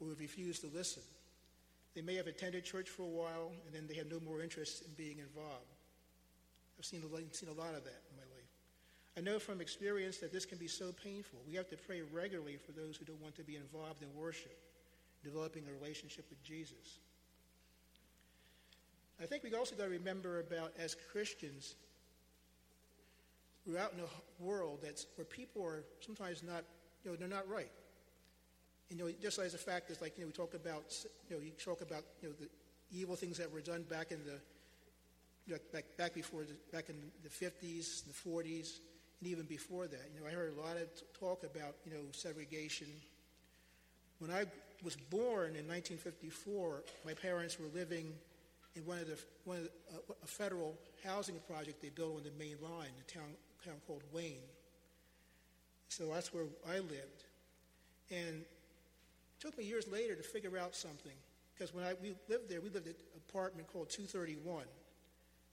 or 0.00 0.08
have 0.08 0.20
refused 0.20 0.62
to 0.62 0.68
listen. 0.68 1.02
They 1.94 2.00
may 2.00 2.14
have 2.14 2.26
attended 2.26 2.64
church 2.64 2.88
for 2.88 3.02
a 3.02 3.06
while 3.06 3.52
and 3.66 3.74
then 3.74 3.86
they 3.86 3.94
have 3.94 4.10
no 4.10 4.20
more 4.20 4.40
interest 4.40 4.82
in 4.86 4.92
being 4.96 5.18
involved. 5.18 5.68
I've 6.78 6.84
seen 6.84 7.02
a, 7.02 7.14
lot, 7.14 7.22
seen 7.34 7.48
a 7.48 7.52
lot 7.52 7.74
of 7.74 7.84
that 7.84 8.02
in 8.10 8.16
my 8.16 8.24
life. 8.34 8.50
I 9.16 9.20
know 9.20 9.38
from 9.38 9.60
experience 9.60 10.18
that 10.18 10.32
this 10.32 10.44
can 10.44 10.58
be 10.58 10.68
so 10.68 10.92
painful. 10.92 11.38
We 11.48 11.54
have 11.56 11.68
to 11.70 11.76
pray 11.76 12.02
regularly 12.12 12.56
for 12.56 12.72
those 12.72 12.96
who 12.96 13.06
don't 13.06 13.20
want 13.22 13.34
to 13.36 13.42
be 13.42 13.56
involved 13.56 14.02
in 14.02 14.08
worship, 14.14 14.56
developing 15.24 15.64
a 15.68 15.72
relationship 15.72 16.26
with 16.28 16.42
Jesus. 16.42 17.00
I 19.20 19.26
think 19.26 19.42
we've 19.42 19.54
also 19.54 19.74
got 19.74 19.84
to 19.84 19.90
remember 19.90 20.40
about, 20.40 20.72
as 20.78 20.94
Christians, 21.10 21.74
we're 23.66 23.78
out 23.78 23.92
in 23.94 24.00
a 24.00 24.44
world 24.44 24.80
that's 24.82 25.06
where 25.16 25.24
people 25.24 25.64
are 25.64 25.82
sometimes 26.00 26.42
not, 26.42 26.64
you 27.04 27.10
know, 27.10 27.16
they're 27.16 27.28
not 27.28 27.48
right. 27.48 27.70
You 28.90 28.96
know, 28.96 29.10
just 29.20 29.38
as 29.38 29.54
a 29.54 29.58
fact 29.58 29.90
is 29.90 30.00
like, 30.00 30.16
you 30.18 30.24
know, 30.24 30.28
we 30.28 30.32
talk 30.32 30.54
about, 30.54 30.94
you 31.28 31.36
know, 31.36 31.42
you 31.42 31.50
talk 31.52 31.80
about, 31.80 32.04
you 32.22 32.28
know, 32.28 32.34
the 32.38 32.48
evil 32.92 33.16
things 33.16 33.38
that 33.38 33.50
were 33.50 33.60
done 33.60 33.82
back 33.82 34.12
in 34.12 34.18
the, 34.24 34.38
you 35.46 35.54
know, 35.54 35.60
back, 35.72 35.84
back 35.96 36.14
before, 36.14 36.42
the, 36.44 36.54
back 36.70 36.88
in 36.88 36.96
the 37.24 37.28
50s, 37.28 38.04
the 38.04 38.30
40s, 38.30 38.78
and 39.20 39.30
even 39.30 39.44
before 39.46 39.86
that. 39.86 40.10
You 40.14 40.20
know, 40.20 40.26
I 40.26 40.32
heard 40.32 40.52
a 40.56 40.60
lot 40.60 40.76
of 40.76 40.88
talk 41.18 41.42
about, 41.42 41.74
you 41.84 41.92
know, 41.92 42.02
segregation. 42.12 42.86
When 44.18 44.30
I 44.30 44.44
was 44.84 44.96
born 44.96 45.56
in 45.56 45.66
1954, 45.66 46.82
my 47.04 47.14
parents 47.14 47.58
were 47.58 47.68
living 47.74 48.12
in 48.76 48.84
one 48.84 48.98
of 48.98 49.06
the, 49.06 49.18
one 49.44 49.56
of 49.58 49.64
the, 49.64 49.70
uh, 49.96 50.14
a 50.22 50.26
federal 50.26 50.76
housing 51.04 51.36
project 51.48 51.80
they 51.82 51.88
built 51.88 52.16
on 52.16 52.22
the 52.22 52.32
main 52.38 52.56
line, 52.62 52.90
the 52.96 53.12
town, 53.12 53.30
town 53.64 53.74
called 53.86 54.02
Wayne. 54.12 54.44
So 55.88 56.06
that's 56.12 56.32
where 56.32 56.44
I 56.68 56.78
lived. 56.78 57.24
And 58.10 58.42
it 58.42 59.40
took 59.40 59.56
me 59.56 59.64
years 59.64 59.88
later 59.88 60.14
to 60.14 60.22
figure 60.22 60.58
out 60.58 60.74
something. 60.74 61.16
Because 61.54 61.74
when 61.74 61.84
I, 61.84 61.94
we 62.02 62.14
lived 62.28 62.50
there, 62.50 62.60
we 62.60 62.68
lived 62.68 62.86
at 62.86 62.94
an 62.94 63.20
apartment 63.28 63.66
called 63.72 63.88
231. 63.88 64.64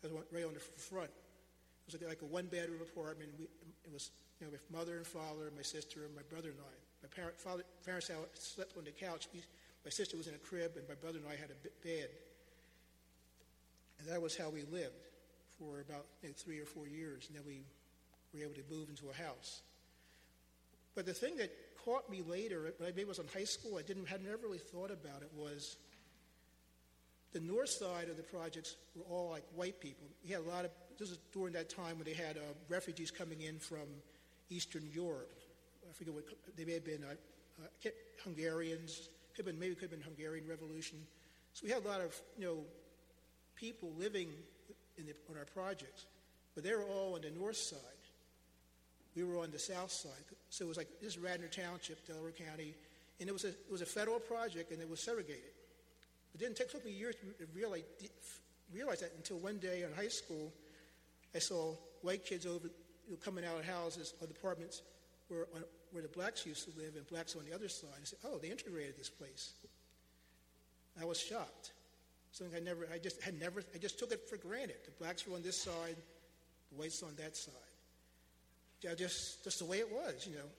That 0.01 0.11
was 0.11 0.23
right 0.33 0.43
on 0.43 0.53
the 0.53 0.59
front. 0.59 1.09
It 1.87 1.93
was 1.93 2.01
like 2.01 2.21
a 2.21 2.25
one-bedroom 2.25 2.81
apartment. 2.81 3.29
We, 3.39 3.45
it 3.85 3.91
was 3.91 4.11
you 4.39 4.47
know, 4.47 4.51
with 4.51 4.69
mother 4.71 4.97
and 4.97 5.07
father, 5.07 5.51
my 5.55 5.63
sister, 5.63 6.03
and 6.03 6.15
my 6.15 6.23
brother 6.29 6.49
and 6.49 6.59
I. 6.59 6.75
My 7.03 7.09
parent, 7.09 7.39
father, 7.39 7.63
parents 7.85 8.11
slept 8.35 8.75
on 8.77 8.83
the 8.83 8.91
couch. 8.91 9.27
We, 9.33 9.39
my 9.85 9.91
sister 9.91 10.17
was 10.17 10.27
in 10.27 10.35
a 10.35 10.43
crib, 10.43 10.75
and 10.75 10.87
my 10.87 10.95
brother 10.95 11.19
and 11.19 11.27
I 11.27 11.35
had 11.39 11.51
a 11.51 11.59
bed. 11.83 12.09
And 14.03 14.13
that 14.13 14.21
was 14.21 14.35
how 14.35 14.49
we 14.49 14.63
lived 14.63 14.99
for 15.57 15.79
about 15.79 16.05
three 16.35 16.59
or 16.59 16.65
four 16.65 16.87
years. 16.87 17.27
And 17.27 17.37
then 17.37 17.43
we 17.47 17.61
were 18.33 18.43
able 18.43 18.55
to 18.55 18.63
move 18.69 18.89
into 18.89 19.09
a 19.09 19.13
house. 19.13 19.61
But 20.95 21.05
the 21.05 21.13
thing 21.13 21.37
that 21.37 21.51
caught 21.85 22.09
me 22.09 22.21
later, 22.27 22.73
when 22.77 22.93
I 22.97 23.03
was 23.05 23.19
in 23.19 23.27
high 23.33 23.45
school, 23.45 23.77
I 23.77 23.81
didn't 23.81 24.07
had 24.07 24.23
never 24.23 24.37
really 24.37 24.57
thought 24.57 24.91
about 24.91 25.21
it, 25.21 25.29
was 25.35 25.77
the 27.31 27.39
north 27.39 27.69
side 27.69 28.09
of 28.09 28.17
the 28.17 28.23
projects 28.23 28.75
were 28.95 29.05
all 29.09 29.29
like 29.29 29.43
white 29.55 29.79
people. 29.79 30.05
We 30.23 30.31
had 30.31 30.41
a 30.41 30.49
lot 30.49 30.65
of, 30.65 30.71
this 30.99 31.09
is 31.09 31.17
during 31.31 31.53
that 31.53 31.69
time 31.69 31.97
when 31.97 32.05
they 32.05 32.13
had 32.13 32.37
uh, 32.37 32.41
refugees 32.69 33.09
coming 33.09 33.41
in 33.41 33.57
from 33.57 33.87
Eastern 34.49 34.87
Europe. 34.93 35.31
I 35.89 35.93
forget 35.93 36.13
what, 36.13 36.25
they 36.55 36.65
may 36.65 36.73
have 36.73 36.85
been 36.85 37.03
uh, 37.03 37.63
uh, 37.63 37.89
Hungarians, 38.23 39.09
could 39.35 39.45
have 39.45 39.53
been, 39.53 39.59
maybe 39.59 39.73
could 39.73 39.89
have 39.89 39.91
been 39.91 40.01
Hungarian 40.01 40.47
Revolution. 40.47 40.99
So 41.53 41.65
we 41.65 41.71
had 41.71 41.83
a 41.83 41.87
lot 41.87 42.01
of, 42.01 42.19
you 42.37 42.45
know, 42.45 42.57
people 43.55 43.91
living 43.97 44.29
the, 44.97 45.13
on 45.29 45.37
our 45.37 45.45
projects, 45.45 46.05
but 46.55 46.63
they 46.63 46.73
were 46.73 46.83
all 46.83 47.15
on 47.15 47.21
the 47.21 47.31
north 47.31 47.57
side. 47.57 47.79
We 49.15 49.23
were 49.23 49.37
on 49.37 49.51
the 49.51 49.59
south 49.59 49.91
side. 49.91 50.11
So 50.49 50.65
it 50.65 50.67
was 50.67 50.77
like 50.77 50.87
this 51.01 51.17
Radnor 51.17 51.47
Township, 51.47 52.05
Delaware 52.07 52.31
County, 52.31 52.73
and 53.19 53.29
it 53.29 53.31
was 53.31 53.43
a, 53.43 53.49
it 53.49 53.71
was 53.71 53.81
a 53.81 53.85
federal 53.85 54.19
project 54.19 54.71
and 54.71 54.81
it 54.81 54.89
was 54.89 54.99
segregated. 54.99 55.53
It 56.33 56.39
didn't 56.39 56.57
take, 56.57 56.71
took 56.71 56.85
me 56.85 56.91
years 56.91 57.15
to 57.15 57.45
realize, 57.53 57.83
realize 58.73 59.01
that 59.01 59.11
until 59.17 59.37
one 59.37 59.57
day 59.57 59.83
in 59.83 59.93
high 59.95 60.07
school, 60.07 60.51
I 61.35 61.39
saw 61.39 61.75
white 62.01 62.25
kids 62.25 62.45
over 62.45 62.67
you 63.07 63.11
know, 63.11 63.17
coming 63.23 63.45
out 63.45 63.57
of 63.59 63.65
houses 63.65 64.13
or 64.19 64.27
apartments 64.27 64.81
where, 65.27 65.47
on, 65.55 65.63
where 65.91 66.01
the 66.01 66.09
blacks 66.09 66.45
used 66.45 66.65
to 66.71 66.79
live 66.79 66.95
and 66.95 67.05
blacks 67.07 67.35
on 67.35 67.43
the 67.47 67.53
other 67.53 67.69
side. 67.69 67.89
I 67.95 68.03
said, 68.03 68.19
oh, 68.25 68.39
they 68.39 68.49
integrated 68.49 68.97
this 68.97 69.09
place. 69.09 69.53
I 70.99 71.05
was 71.05 71.19
shocked. 71.19 71.71
Something 72.33 72.57
I 72.57 72.65
never, 72.65 72.87
I 72.91 72.97
just 72.97 73.21
had 73.21 73.39
never, 73.39 73.61
I 73.75 73.77
just 73.77 73.99
took 73.99 74.11
it 74.11 74.27
for 74.27 74.37
granted. 74.37 74.77
The 74.85 74.91
blacks 74.91 75.27
were 75.27 75.35
on 75.35 75.43
this 75.43 75.55
side, 75.55 75.95
the 76.71 76.81
whites 76.81 77.03
on 77.03 77.13
that 77.17 77.37
side. 77.37 77.53
Yeah, 78.81 78.95
just, 78.95 79.43
just 79.43 79.59
the 79.59 79.65
way 79.65 79.77
it 79.77 79.89
was, 79.89 80.27
you 80.27 80.35
know. 80.35 80.49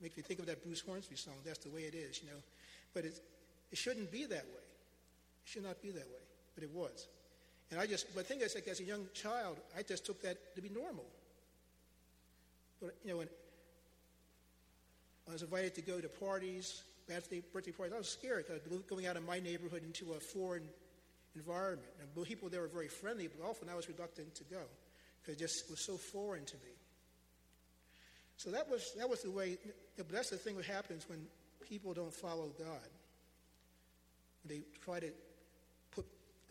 Make 0.00 0.16
me 0.16 0.22
think 0.22 0.40
of 0.40 0.46
that 0.46 0.64
Bruce 0.64 0.80
Hornsby 0.80 1.16
song, 1.16 1.34
That's 1.44 1.58
the 1.58 1.68
Way 1.68 1.82
It 1.82 1.94
Is, 1.94 2.22
you 2.22 2.28
know. 2.30 2.38
But 2.94 3.04
it, 3.04 3.20
it 3.70 3.76
shouldn't 3.76 4.10
be 4.10 4.24
that 4.24 4.44
way. 4.46 4.64
It 5.44 5.44
should 5.44 5.62
not 5.62 5.80
be 5.82 5.90
that 5.90 6.06
way, 6.06 6.24
but 6.54 6.64
it 6.64 6.70
was. 6.70 7.06
And 7.70 7.78
I 7.78 7.86
just, 7.86 8.06
but 8.14 8.26
the 8.26 8.34
thing 8.34 8.42
is, 8.42 8.54
like 8.54 8.66
as 8.66 8.80
a 8.80 8.84
young 8.84 9.06
child, 9.12 9.58
I 9.76 9.82
just 9.82 10.06
took 10.06 10.22
that 10.22 10.54
to 10.56 10.62
be 10.62 10.70
normal. 10.70 11.04
But, 12.80 12.94
you 13.04 13.10
know, 13.10 13.18
when 13.18 13.28
I 15.28 15.32
was 15.32 15.42
invited 15.42 15.74
to 15.74 15.82
go 15.82 16.00
to 16.00 16.08
parties, 16.08 16.82
birthday, 17.06 17.42
birthday 17.52 17.72
parties, 17.72 17.94
I 17.94 17.98
was 17.98 18.08
scared 18.08 18.46
going 18.88 19.06
out 19.06 19.16
of 19.16 19.26
my 19.26 19.38
neighborhood 19.38 19.82
into 19.84 20.14
a 20.14 20.20
foreign 20.20 20.62
environment. 21.34 21.88
And 22.00 22.26
people 22.26 22.48
there 22.48 22.60
were 22.60 22.68
very 22.68 22.88
friendly, 22.88 23.28
but 23.28 23.44
often 23.44 23.68
I 23.68 23.74
was 23.74 23.88
reluctant 23.88 24.34
to 24.36 24.44
go 24.44 24.62
because 25.20 25.36
it 25.36 25.38
just 25.38 25.70
was 25.70 25.84
so 25.84 25.96
foreign 25.96 26.44
to 26.44 26.56
me. 26.56 26.72
So 28.36 28.50
that 28.50 28.68
was, 28.68 28.92
that 28.98 29.08
was 29.08 29.22
the 29.22 29.30
way, 29.30 29.58
that's 29.96 30.30
the 30.30 30.36
thing 30.36 30.56
that 30.56 30.66
happens 30.66 31.08
when 31.08 31.26
people 31.68 31.94
don't 31.94 32.12
follow 32.12 32.50
God. 32.58 32.88
They 34.44 34.62
try 34.84 35.00
to 35.00 35.10
put, 35.92 36.04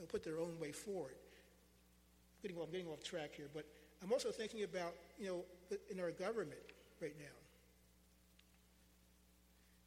put 0.07 0.23
their 0.23 0.39
own 0.39 0.59
way 0.59 0.71
forward. 0.71 1.13
I'm 1.13 2.41
getting, 2.41 2.57
well, 2.57 2.65
I'm 2.65 2.71
getting 2.71 2.87
off 2.87 3.03
track 3.03 3.31
here, 3.35 3.47
but 3.53 3.65
I'm 4.01 4.11
also 4.11 4.31
thinking 4.31 4.63
about, 4.63 4.93
you 5.19 5.27
know, 5.27 5.77
in 5.91 5.99
our 5.99 6.11
government 6.11 6.59
right 7.01 7.15
now. 7.19 7.25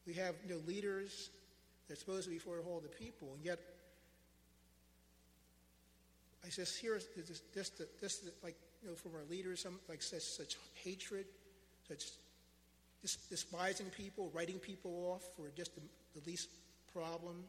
We 0.06 0.12
have 0.14 0.36
you 0.46 0.54
know, 0.54 0.60
leaders 0.66 1.30
that 1.88 1.94
are 1.94 2.00
supposed 2.00 2.24
to 2.24 2.30
be 2.30 2.38
for 2.38 2.60
all 2.60 2.80
the 2.80 2.88
people, 2.88 3.32
and 3.34 3.44
yet 3.44 3.58
I 6.46 6.50
just 6.50 6.78
hear 6.78 7.00
this, 7.16 7.42
this, 7.54 7.70
this, 8.00 8.22
like, 8.44 8.54
you 8.82 8.90
know, 8.90 8.94
from 8.94 9.12
our 9.16 9.24
leaders, 9.28 9.62
some 9.62 9.80
like 9.88 10.00
such, 10.00 10.22
such 10.22 10.54
hatred, 10.84 11.26
such 11.88 12.02
despising 13.28 13.86
people, 13.86 14.30
writing 14.32 14.58
people 14.58 15.12
off 15.12 15.22
for 15.36 15.50
just 15.56 15.74
the, 15.74 15.80
the 16.14 16.24
least 16.26 16.48
problem, 16.92 17.44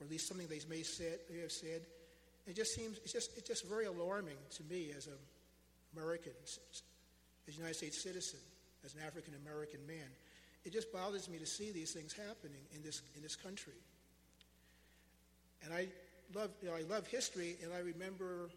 or 0.00 0.04
at 0.04 0.10
least 0.10 0.26
something 0.26 0.48
they 0.48 0.60
may, 0.68 0.82
said, 0.82 1.18
may 1.30 1.40
have 1.40 1.52
said. 1.52 1.82
It 2.46 2.56
just 2.56 2.74
seems 2.74 2.98
it's 2.98 3.12
just 3.12 3.30
it's 3.36 3.46
just 3.46 3.68
very 3.68 3.84
alarming 3.86 4.36
to 4.56 4.64
me 4.64 4.90
as 4.96 5.06
an 5.06 5.18
American, 5.94 6.32
as 6.42 6.58
a 7.46 7.52
United 7.52 7.76
States 7.76 8.02
citizen, 8.02 8.40
as 8.84 8.94
an 8.94 9.00
African 9.06 9.34
American 9.46 9.86
man. 9.86 10.08
It 10.64 10.72
just 10.72 10.92
bothers 10.92 11.28
me 11.28 11.38
to 11.38 11.46
see 11.46 11.70
these 11.70 11.92
things 11.92 12.12
happening 12.12 12.62
in 12.74 12.82
this 12.82 13.02
in 13.14 13.22
this 13.22 13.36
country. 13.36 13.78
And 15.62 15.72
I 15.72 15.88
love 16.34 16.50
you 16.62 16.68
know 16.68 16.76
I 16.76 16.82
love 16.82 17.06
history, 17.06 17.56
and 17.62 17.72
I 17.72 17.78
remember 17.78 18.50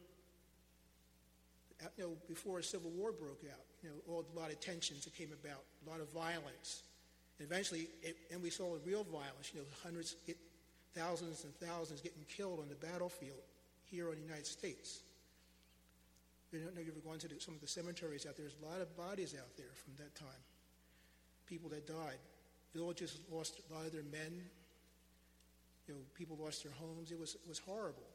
you 1.98 2.04
know 2.04 2.12
before 2.28 2.60
a 2.60 2.64
civil 2.64 2.92
war 2.92 3.12
broke 3.12 3.44
out, 3.52 3.66
you 3.84 3.90
know 3.90 3.96
all 4.08 4.26
a 4.36 4.40
lot 4.40 4.52
of 4.52 4.60
tensions 4.60 5.06
that 5.06 5.16
came 5.16 5.32
about, 5.34 5.64
a 5.86 5.90
lot 5.90 6.00
of 6.00 6.10
violence. 6.12 6.84
And 7.40 7.48
eventually, 7.48 7.88
it, 8.02 8.16
and 8.32 8.42
we 8.42 8.50
saw 8.50 8.76
real 8.86 9.04
violence. 9.04 9.52
You 9.54 9.62
know, 9.62 9.66
hundreds, 9.84 10.16
thousands 10.96 11.44
and 11.44 11.54
thousands 11.56 12.02
getting 12.02 12.24
killed 12.30 12.60
on 12.60 12.70
the 12.70 12.76
battlefield 12.76 13.42
here 13.90 14.10
in 14.12 14.16
the 14.16 14.26
United 14.26 14.46
States. 14.46 15.02
You 16.52 16.60
don't 16.60 16.76
know 16.76 16.82
if 16.82 16.88
you've 16.88 17.04
gone 17.04 17.18
to 17.18 17.28
the, 17.28 17.40
some 17.40 17.56
of 17.56 17.62
the 17.62 17.68
cemeteries 17.68 18.28
out 18.28 18.38
there. 18.38 18.46
There's 18.46 18.62
a 18.62 18.70
lot 18.70 18.80
of 18.80 18.96
bodies 18.96 19.34
out 19.34 19.50
there 19.58 19.74
from 19.74 19.94
that 19.98 20.14
time. 20.14 20.42
People 21.48 21.70
that 21.70 21.88
died. 21.88 22.22
Villages 22.76 23.18
lost 23.32 23.60
a 23.70 23.74
lot 23.74 23.86
of 23.86 23.92
their 23.92 24.06
men. 24.12 24.42
You 25.88 25.96
know, 25.96 26.00
people 26.16 26.38
lost 26.42 26.64
their 26.64 26.72
homes. 26.74 27.12
It 27.12 27.20
was, 27.20 27.36
it 27.36 27.48
was 27.48 27.60
horrible. 27.60 28.08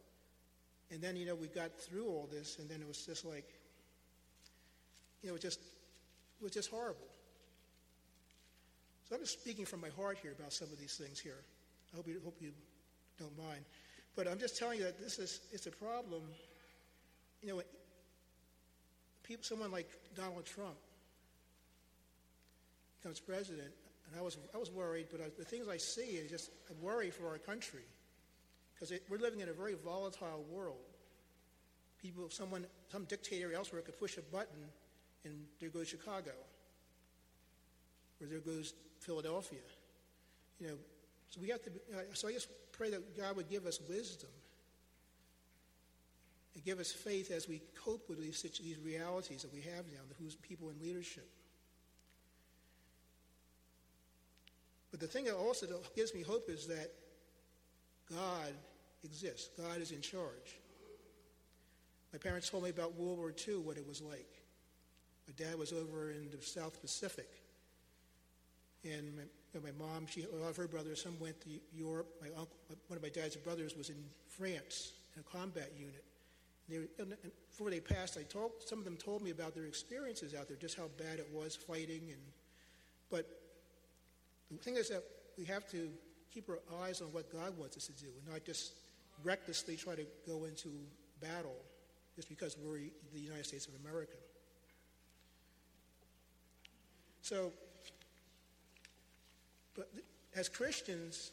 And 0.91 1.01
then, 1.03 1.17
you 1.17 1.27
know, 1.27 1.35
we 1.35 1.49
got 1.49 1.77
through 1.77 2.07
all 2.07 2.29
this, 2.31 2.59
and 2.59 2.69
then 2.69 2.81
it 2.81 2.89
was 2.89 3.05
just 3.05 3.25
like, 3.25 3.45
you 5.23 5.29
know, 5.29 5.37
it 5.37 5.43
just, 5.43 5.61
it 5.61 6.43
was 6.43 6.53
just 6.53 6.71
horrible. 6.71 7.07
So 9.09 9.15
I'm 9.17 9.21
just 9.21 9.41
speaking 9.41 9.65
from 9.65 9.81
my 9.81 9.89
heart 9.91 10.19
here 10.23 10.33
about 10.39 10.53
some 10.53 10.69
of 10.73 10.79
these 10.79 10.97
things 10.97 11.19
here. 11.19 11.43
I 11.93 11.97
hope 11.97 12.07
you, 12.07 12.21
hope 12.25 12.37
you 12.41 12.53
don't 13.19 13.37
mind. 13.37 13.65
But 14.17 14.29
I'm 14.29 14.39
just 14.39 14.59
telling 14.59 14.79
you 14.79 14.85
that 14.85 14.99
this 14.99 15.19
is 15.19 15.41
it's 15.53 15.67
a 15.67 15.71
problem. 15.71 16.23
You 17.43 17.49
know, 17.49 17.63
people, 19.23 19.45
someone 19.45 19.71
like 19.71 19.89
Donald 20.15 20.45
Trump 20.45 20.77
becomes 22.99 23.21
president, 23.21 23.71
and 24.09 24.19
I 24.19 24.23
was 24.23 24.39
I 24.55 24.59
was 24.59 24.71
worried. 24.71 25.07
But 25.11 25.21
I, 25.21 25.25
the 25.37 25.45
things 25.45 25.69
I 25.69 25.77
see 25.77 26.17
is 26.17 26.31
just 26.31 26.51
a 26.71 26.85
worry 26.85 27.11
for 27.11 27.29
our 27.29 27.39
country 27.39 27.85
because 28.75 28.93
we're 29.09 29.19
living 29.19 29.41
in 29.41 29.49
a 29.49 29.53
very 29.53 29.75
volatile 29.75 30.45
world. 30.51 30.77
People, 32.01 32.31
someone, 32.31 32.65
some 32.93 33.05
dictator 33.05 33.53
elsewhere 33.53 33.83
could 33.83 33.99
push 33.99 34.19
a 34.19 34.23
button, 34.23 34.63
and 35.25 35.35
there 35.61 35.69
goes 35.69 35.89
Chicago, 35.89 36.31
or 38.21 38.27
there 38.29 38.39
goes 38.39 38.75
Philadelphia. 39.01 39.59
You 40.61 40.69
know, 40.69 40.75
so 41.31 41.41
we 41.41 41.49
have 41.49 41.63
to. 41.63 41.71
Uh, 41.71 42.01
so 42.15 42.29
I 42.29 42.33
just 42.33 42.49
pray 42.73 42.91
that 42.91 43.17
God 43.17 43.37
would 43.37 43.51
give 43.51 43.67
us 43.67 43.81
wisdom 43.89 44.31
and 46.55 46.65
give 46.65 46.79
us 46.79 46.93
faith 46.93 47.31
as 47.31 47.49
we 47.49 47.63
cope 47.85 48.09
with 48.09 48.21
these, 48.21 48.43
these 48.43 48.79
realities 48.79 49.43
that 49.43 49.53
we 49.53 49.61
have 49.61 49.87
now, 49.87 50.01
who's 50.19 50.35
people 50.37 50.71
in 50.71 50.81
leadership. 50.81 51.29
But 54.91 55.01
the 55.01 55.07
thing 55.07 55.25
that 55.25 55.35
also 55.35 55.67
gives 55.95 56.15
me 56.15 56.23
hope 56.23 56.49
is 56.49 56.67
that 56.67 56.91
God 58.11 58.53
exists. 59.05 59.51
God 59.57 59.81
is 59.81 59.93
in 59.93 60.01
charge. 60.01 60.59
My 62.13 62.19
parents 62.19 62.49
told 62.49 62.65
me 62.65 62.71
about 62.71 62.95
World 62.95 63.19
War 63.19 63.35
II, 63.47 63.57
what 63.57 63.77
it 63.77 63.87
was 63.87 64.01
like. 64.01 64.29
My 65.27 65.35
dad 65.37 65.59
was 65.59 65.73
over 65.73 66.11
in 66.11 66.31
the 66.31 66.43
South 66.43 66.81
Pacific. 66.81 67.29
And 68.85 69.15
my, 69.17 69.23
know, 69.55 69.61
my 69.63 69.87
mom, 69.87 70.07
she, 70.09 70.25
a 70.25 70.37
lot 70.37 70.51
of 70.51 70.57
her 70.57 70.69
brothers, 70.69 71.03
some 71.03 71.19
went 71.21 71.41
to 71.43 71.51
Europe. 71.75 72.09
My 72.21 72.29
uncle, 72.29 72.57
one 72.87 72.97
of 72.97 73.03
my 73.03 73.11
dad's 73.11 73.37
brothers 73.37 73.77
was 73.77 73.91
in 73.91 74.03
France 74.27 74.93
in 75.15 75.21
a 75.21 75.37
combat 75.37 75.71
unit. 75.77 76.05
They, 76.69 76.77
and 77.03 77.15
before 77.51 77.71
they 77.71 77.81
passed, 77.81 78.17
I 78.19 78.23
told, 78.23 78.53
some 78.65 78.79
of 78.79 78.85
them 78.85 78.97
told 78.97 79.23
me 79.23 79.31
about 79.31 79.55
their 79.55 79.65
experiences 79.65 80.35
out 80.35 80.49
there, 80.49 80.57
just 80.57 80.77
how 80.77 80.89
bad 80.97 81.19
it 81.19 81.29
was 81.33 81.57
fighting. 81.57 82.03
And, 82.09 82.21
but 83.11 83.27
the 84.51 84.57
thing 84.57 84.77
is 84.77 84.89
that 84.89 85.05
we 85.37 85.45
have 85.45 85.69
to 85.71 85.89
keep 86.33 86.49
our 86.49 86.61
eyes 86.83 87.01
on 87.01 87.09
what 87.09 87.33
God 87.33 87.57
wants 87.59 87.77
us 87.77 87.87
to 87.87 87.93
do 87.93 88.07
and 88.07 88.33
not 88.33 88.45
just 88.45 88.73
recklessly 89.25 89.77
try 89.77 89.95
to 89.95 90.07
go 90.27 90.45
into 90.45 90.69
battle 91.21 91.57
just 92.17 92.29
because 92.29 92.57
we're 92.59 92.79
the 93.13 93.21
United 93.21 93.47
States 93.47 93.67
of 93.67 93.75
America. 93.85 94.17
So, 97.23 97.53
but 99.77 99.91
as 100.35 100.49
Christians, 100.49 101.33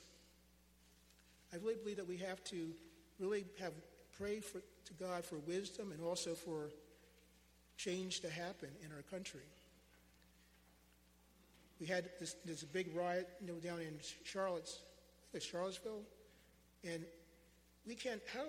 I 1.53 1.57
really 1.57 1.75
believe 1.75 1.97
that 1.97 2.07
we 2.07 2.17
have 2.17 2.43
to 2.45 2.71
really 3.19 3.45
have 3.59 3.73
pray 4.17 4.39
for, 4.39 4.59
to 4.59 4.93
God 4.99 5.25
for 5.25 5.37
wisdom 5.39 5.91
and 5.91 6.01
also 6.01 6.33
for 6.33 6.69
change 7.77 8.21
to 8.21 8.29
happen 8.29 8.69
in 8.83 8.91
our 8.91 9.01
country. 9.03 9.41
We 11.79 11.85
had 11.85 12.09
this, 12.19 12.35
this 12.45 12.63
big 12.63 12.95
riot 12.95 13.27
you 13.41 13.47
know, 13.47 13.59
down 13.59 13.81
in 13.81 13.93
Charlotte's, 14.23 14.79
Charlottesville, 15.39 16.03
and 16.85 17.03
we 17.85 17.95
can't. 17.95 18.21
How 18.33 18.45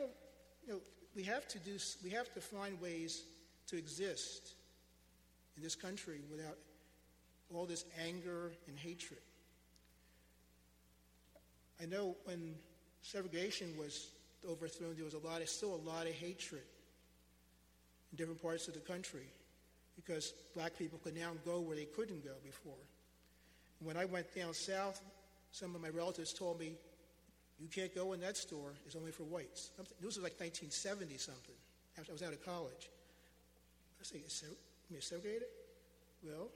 you 0.67 0.75
know 0.75 0.81
we 1.17 1.25
have 1.25 1.49
to 1.49 1.59
do. 1.59 1.77
We 2.05 2.11
have 2.11 2.33
to 2.35 2.41
find 2.41 2.81
ways 2.81 3.25
to 3.69 3.77
exist 3.77 4.55
in 5.57 5.63
this 5.63 5.75
country 5.75 6.21
without 6.31 6.57
all 7.53 7.67
this 7.67 7.85
anger 8.01 8.53
and 8.69 8.79
hatred. 8.79 9.21
I 11.83 11.87
know 11.87 12.17
when 12.25 12.55
segregation 13.03 13.75
was 13.79 14.11
overthrown, 14.49 14.95
there 14.95 15.05
was 15.05 15.15
a 15.15 15.19
lot 15.19 15.47
still 15.49 15.75
a 15.75 15.89
lot 15.89 16.07
of 16.07 16.13
hatred 16.13 16.63
in 18.13 18.17
different 18.17 18.41
parts 18.41 18.69
of 18.69 18.75
the 18.75 18.81
country 18.81 19.27
because 19.97 20.35
black 20.55 20.77
people 20.79 20.99
could 21.03 21.17
now 21.17 21.33
go 21.45 21.61
where 21.61 21.77
they 21.77 21.85
couldn't 21.85 22.25
go 22.25 22.35
before. 22.45 22.75
When 23.81 23.97
I 23.97 24.05
went 24.05 24.35
down 24.35 24.55
south, 24.55 25.01
some 25.53 25.75
of 25.75 25.81
my 25.81 25.89
relatives 25.89 26.33
told 26.33 26.59
me, 26.59 26.73
you 27.59 27.69
can't 27.69 27.95
go 27.95 28.13
in 28.13 28.21
that 28.21 28.37
store, 28.37 28.73
it's 28.85 28.97
only 28.97 29.13
for 29.13 29.25
whites. 29.25 29.71
This 30.01 30.17
was 30.17 30.19
like 30.19 30.39
1970 30.39 31.17
something, 31.17 31.55
after 31.99 32.13
I 32.13 32.15
was 32.15 32.23
out 32.23 32.33
of 32.33 32.45
college. 32.45 32.91
I 34.01 34.05
say, 34.05 34.19
is 34.19 34.45
it 34.91 35.03
segregated? 35.03 35.49
Well, 36.23 36.49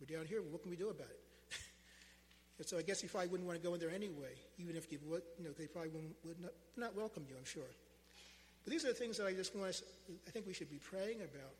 we're 0.00 0.16
down 0.16 0.26
here, 0.26 0.42
what 0.42 0.62
can 0.62 0.70
we 0.70 0.76
do 0.76 0.90
about 0.90 1.08
it? 1.08 1.20
and 2.58 2.66
so 2.66 2.78
I 2.78 2.82
guess 2.82 3.02
you 3.02 3.08
probably 3.08 3.28
wouldn't 3.28 3.46
want 3.46 3.60
to 3.60 3.66
go 3.66 3.74
in 3.74 3.80
there 3.80 3.90
anyway, 3.90 4.36
even 4.58 4.76
if 4.76 4.92
you 4.92 4.98
would, 5.06 5.22
you 5.38 5.44
know, 5.44 5.52
they 5.56 5.66
probably 5.66 5.90
would 6.24 6.40
not, 6.40 6.52
not 6.76 6.96
welcome 6.96 7.24
you, 7.28 7.36
I'm 7.38 7.44
sure. 7.44 7.68
But 8.64 8.72
these 8.72 8.84
are 8.84 8.88
the 8.88 8.94
things 8.94 9.16
that 9.16 9.26
I 9.26 9.32
just 9.32 9.56
want 9.56 9.82
I 10.26 10.30
think 10.30 10.46
we 10.46 10.52
should 10.52 10.70
be 10.70 10.78
praying 10.78 11.18
about. 11.18 11.54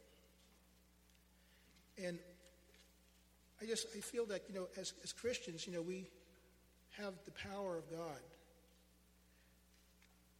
And 2.02 2.18
I 3.60 3.66
just 3.66 3.86
I 3.96 4.00
feel 4.00 4.26
that 4.26 4.42
you 4.48 4.54
know 4.54 4.68
as, 4.78 4.92
as 5.04 5.12
Christians 5.12 5.66
you 5.66 5.72
know 5.72 5.82
we 5.82 6.06
have 6.98 7.14
the 7.24 7.32
power 7.48 7.76
of 7.76 7.90
God. 7.90 8.20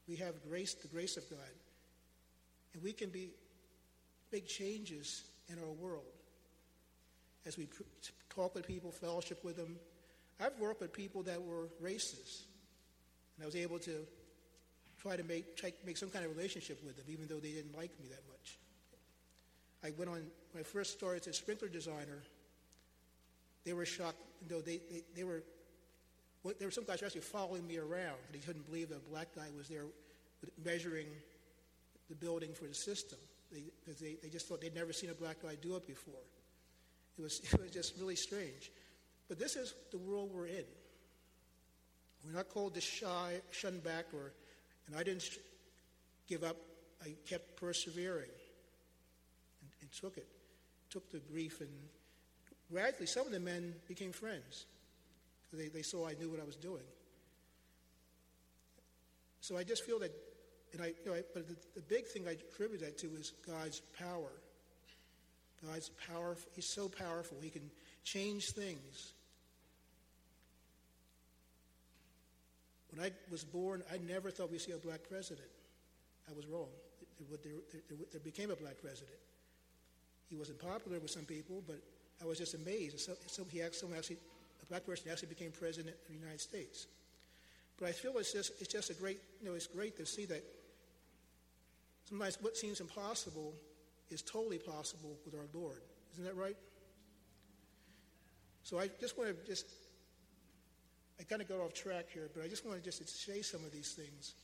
We 0.09 0.17
have 0.17 0.35
grace, 0.49 0.75
the 0.75 0.89
grace 0.89 1.17
of 1.17 1.29
God, 1.31 1.39
and 2.75 2.83
we 2.83 2.93
can 2.93 3.11
be 3.11 3.31
big 4.31 4.47
changes 4.47 5.23
in 5.49 5.59
our 5.59 5.71
world 5.71 6.03
as 7.47 7.57
we 7.57 7.69
talk 8.29 8.55
with 8.55 8.67
people, 8.67 8.91
fellowship 8.91 9.45
with 9.45 9.57
them. 9.57 9.77
I've 10.41 10.59
worked 10.59 10.81
with 10.81 10.93
people 10.93 11.23
that 11.25 11.41
were 11.41 11.69
racist, 11.83 12.43
and 13.37 13.43
I 13.43 13.47
was 13.47 13.57
able 13.57 13.79
to 13.81 14.07
try 15.01 15.17
to 15.17 15.23
make 15.23 15.57
try, 15.57 15.73
make 15.87 15.97
some 15.97 16.11
kind 16.11 16.25
of 16.25 16.37
relationship 16.37 16.83
with 16.85 16.97
them, 16.97 17.07
even 17.09 17.27
though 17.29 17.39
they 17.39 17.53
didn't 17.53 17.77
like 17.77 17.91
me 18.01 18.09
that 18.09 18.23
much. 18.29 18.59
I 19.83 19.93
went 19.97 20.11
on 20.11 20.23
when 20.53 20.61
I 20.61 20.63
first 20.63 20.93
started 20.93 21.23
as 21.23 21.29
a 21.29 21.33
sprinkler 21.33 21.69
designer. 21.69 22.23
They 23.65 23.73
were 23.73 23.87
shocked, 23.87 24.19
though 24.49 24.61
they, 24.61 24.81
they, 24.91 25.03
they 25.15 25.25
were, 25.25 25.43
there 26.59 26.69
were 26.69 26.73
some 26.73 26.85
guys 26.85 27.03
actually 27.03 27.21
following 27.21 27.67
me 27.67 27.79
around. 27.79 28.17
They 28.33 28.39
couldn't 28.39 28.67
believe 28.67 28.89
that 28.89 28.97
a 28.97 29.11
black 29.11 29.29
guy 29.35 29.47
was 29.57 29.69
there 29.69 29.85
measuring 30.65 31.07
the 32.09 32.15
building 32.15 32.53
for 32.53 32.65
the 32.65 32.75
system. 32.75 33.19
Because 33.51 34.01
they, 34.01 34.13
they, 34.13 34.17
they 34.23 34.29
just 34.29 34.49
thought 34.49 34.61
they'd 34.61 34.75
never 34.75 34.93
seen 34.93 35.11
a 35.11 35.15
black 35.15 35.43
guy 35.43 35.57
do 35.61 35.77
it 35.77 35.87
before. 35.87 36.23
It 37.19 37.23
was, 37.23 37.41
it 37.53 37.61
was 37.61 37.71
just 37.71 37.95
really 37.99 38.17
strange. 38.17 38.71
But 39.29 39.39
this 39.39 39.57
is 39.57 39.75
the 39.91 39.99
world 39.99 40.31
we're 40.33 40.47
in. 40.47 40.65
We're 42.25 42.33
not 42.33 42.49
called 42.49 42.75
to 42.75 42.81
shy, 42.81 43.41
shun 43.51 43.79
back, 43.79 44.07
or, 44.13 44.33
and 44.87 44.97
I 44.97 45.03
didn't 45.03 45.25
give 46.29 46.45
up. 46.45 46.57
I 47.03 47.15
kept 47.27 47.57
persevering 47.57 48.29
and, 49.63 49.71
and 49.81 49.93
took 49.93 50.19
it, 50.19 50.27
took 50.91 51.11
the 51.11 51.19
grief 51.19 51.61
and 51.61 51.71
Gradually, 52.71 53.07
some 53.07 53.27
of 53.27 53.33
the 53.33 53.41
men 53.41 53.75
became 53.89 54.13
friends. 54.13 54.67
They, 55.53 55.69
they 55.69 55.83
saw 55.83 56.07
I 56.07 56.15
knew 56.15 56.31
what 56.31 56.41
I 56.41 56.45
was 56.45 56.57
doing. 56.57 56.85
So 59.41 59.57
I 59.57 59.65
just 59.65 59.85
feel 59.85 59.99
that, 59.99 60.13
and 60.73 60.83
I, 60.83 60.87
you 60.87 60.95
know, 61.07 61.15
I, 61.15 61.23
but 61.35 61.49
the, 61.49 61.57
the 61.75 61.81
big 61.81 62.07
thing 62.07 62.29
I 62.29 62.33
attribute 62.33 62.81
that 62.81 62.99
to 62.99 63.09
is 63.19 63.33
God's 63.47 63.81
power. 63.99 64.31
God's 65.67 65.91
power, 66.09 66.37
He's 66.55 66.67
so 66.67 66.89
powerful. 66.89 67.39
He 67.43 67.51
can 67.51 67.71
change 68.05 68.53
things. 68.53 69.13
When 72.95 73.05
I 73.05 73.11
was 73.31 73.45
born, 73.45 73.83
I 73.93 73.99
never 73.99 74.31
thought 74.31 74.51
we'd 74.51 74.61
see 74.61 74.73
a 74.73 74.79
black 74.79 75.01
president. 75.09 75.49
I 76.29 76.35
was 76.35 76.47
wrong. 76.47 76.69
There, 77.19 77.39
there, 77.43 77.81
there, 77.89 77.99
there 78.13 78.21
became 78.21 78.51
a 78.51 78.57
black 78.57 78.81
president. 78.81 79.19
He 80.29 80.37
wasn't 80.37 80.61
popular 80.61 80.99
with 81.01 81.11
some 81.11 81.25
people, 81.25 81.63
but 81.67 81.81
I 82.23 82.27
was 82.27 82.39
just 82.39 82.55
amazed. 82.55 83.01
So, 83.01 83.13
so 83.27 83.45
he 83.51 83.63
actually, 83.63 83.79
someone 83.79 83.99
actually, 83.99 84.19
a 84.63 84.67
black 84.67 84.85
person 84.85 85.11
actually 85.11 85.29
became 85.29 85.51
president 85.51 85.95
of 85.95 86.09
the 86.09 86.19
United 86.19 86.41
States. 86.41 86.87
But 87.79 87.89
I 87.89 87.93
feel 87.93 88.19
it's 88.19 88.33
just, 88.33 88.53
it's 88.61 88.73
just 88.73 88.91
a 88.91 88.95
great, 88.95 89.19
you 89.41 89.49
know, 89.49 89.55
it's 89.55 89.67
great 89.67 89.97
to 89.97 90.05
see 90.05 90.27
that 90.27 90.45
sometimes 92.09 92.39
what 92.41 92.57
seems 92.57 92.81
impossible 92.81 93.55
is 94.11 94.21
totally 94.23 94.59
possible 94.59 95.17
with 95.25 95.35
our 95.35 95.47
Lord. 95.55 95.81
Isn't 96.13 96.25
that 96.25 96.37
right? 96.37 96.57
So 98.65 98.79
I 98.79 98.91
just 99.01 99.17
want 99.17 99.31
to 99.31 99.47
just, 99.47 99.67
I 101.19 101.23
kind 101.23 101.41
of 101.41 101.49
got 101.49 101.61
off 101.61 101.73
track 101.73 102.07
here, 102.13 102.29
but 102.35 102.45
I 102.45 102.49
just 102.49 102.67
want 102.67 102.77
to 102.79 102.85
just 102.85 103.09
say 103.09 103.41
some 103.41 103.65
of 103.65 103.73
these 103.73 103.93
things. 103.93 104.35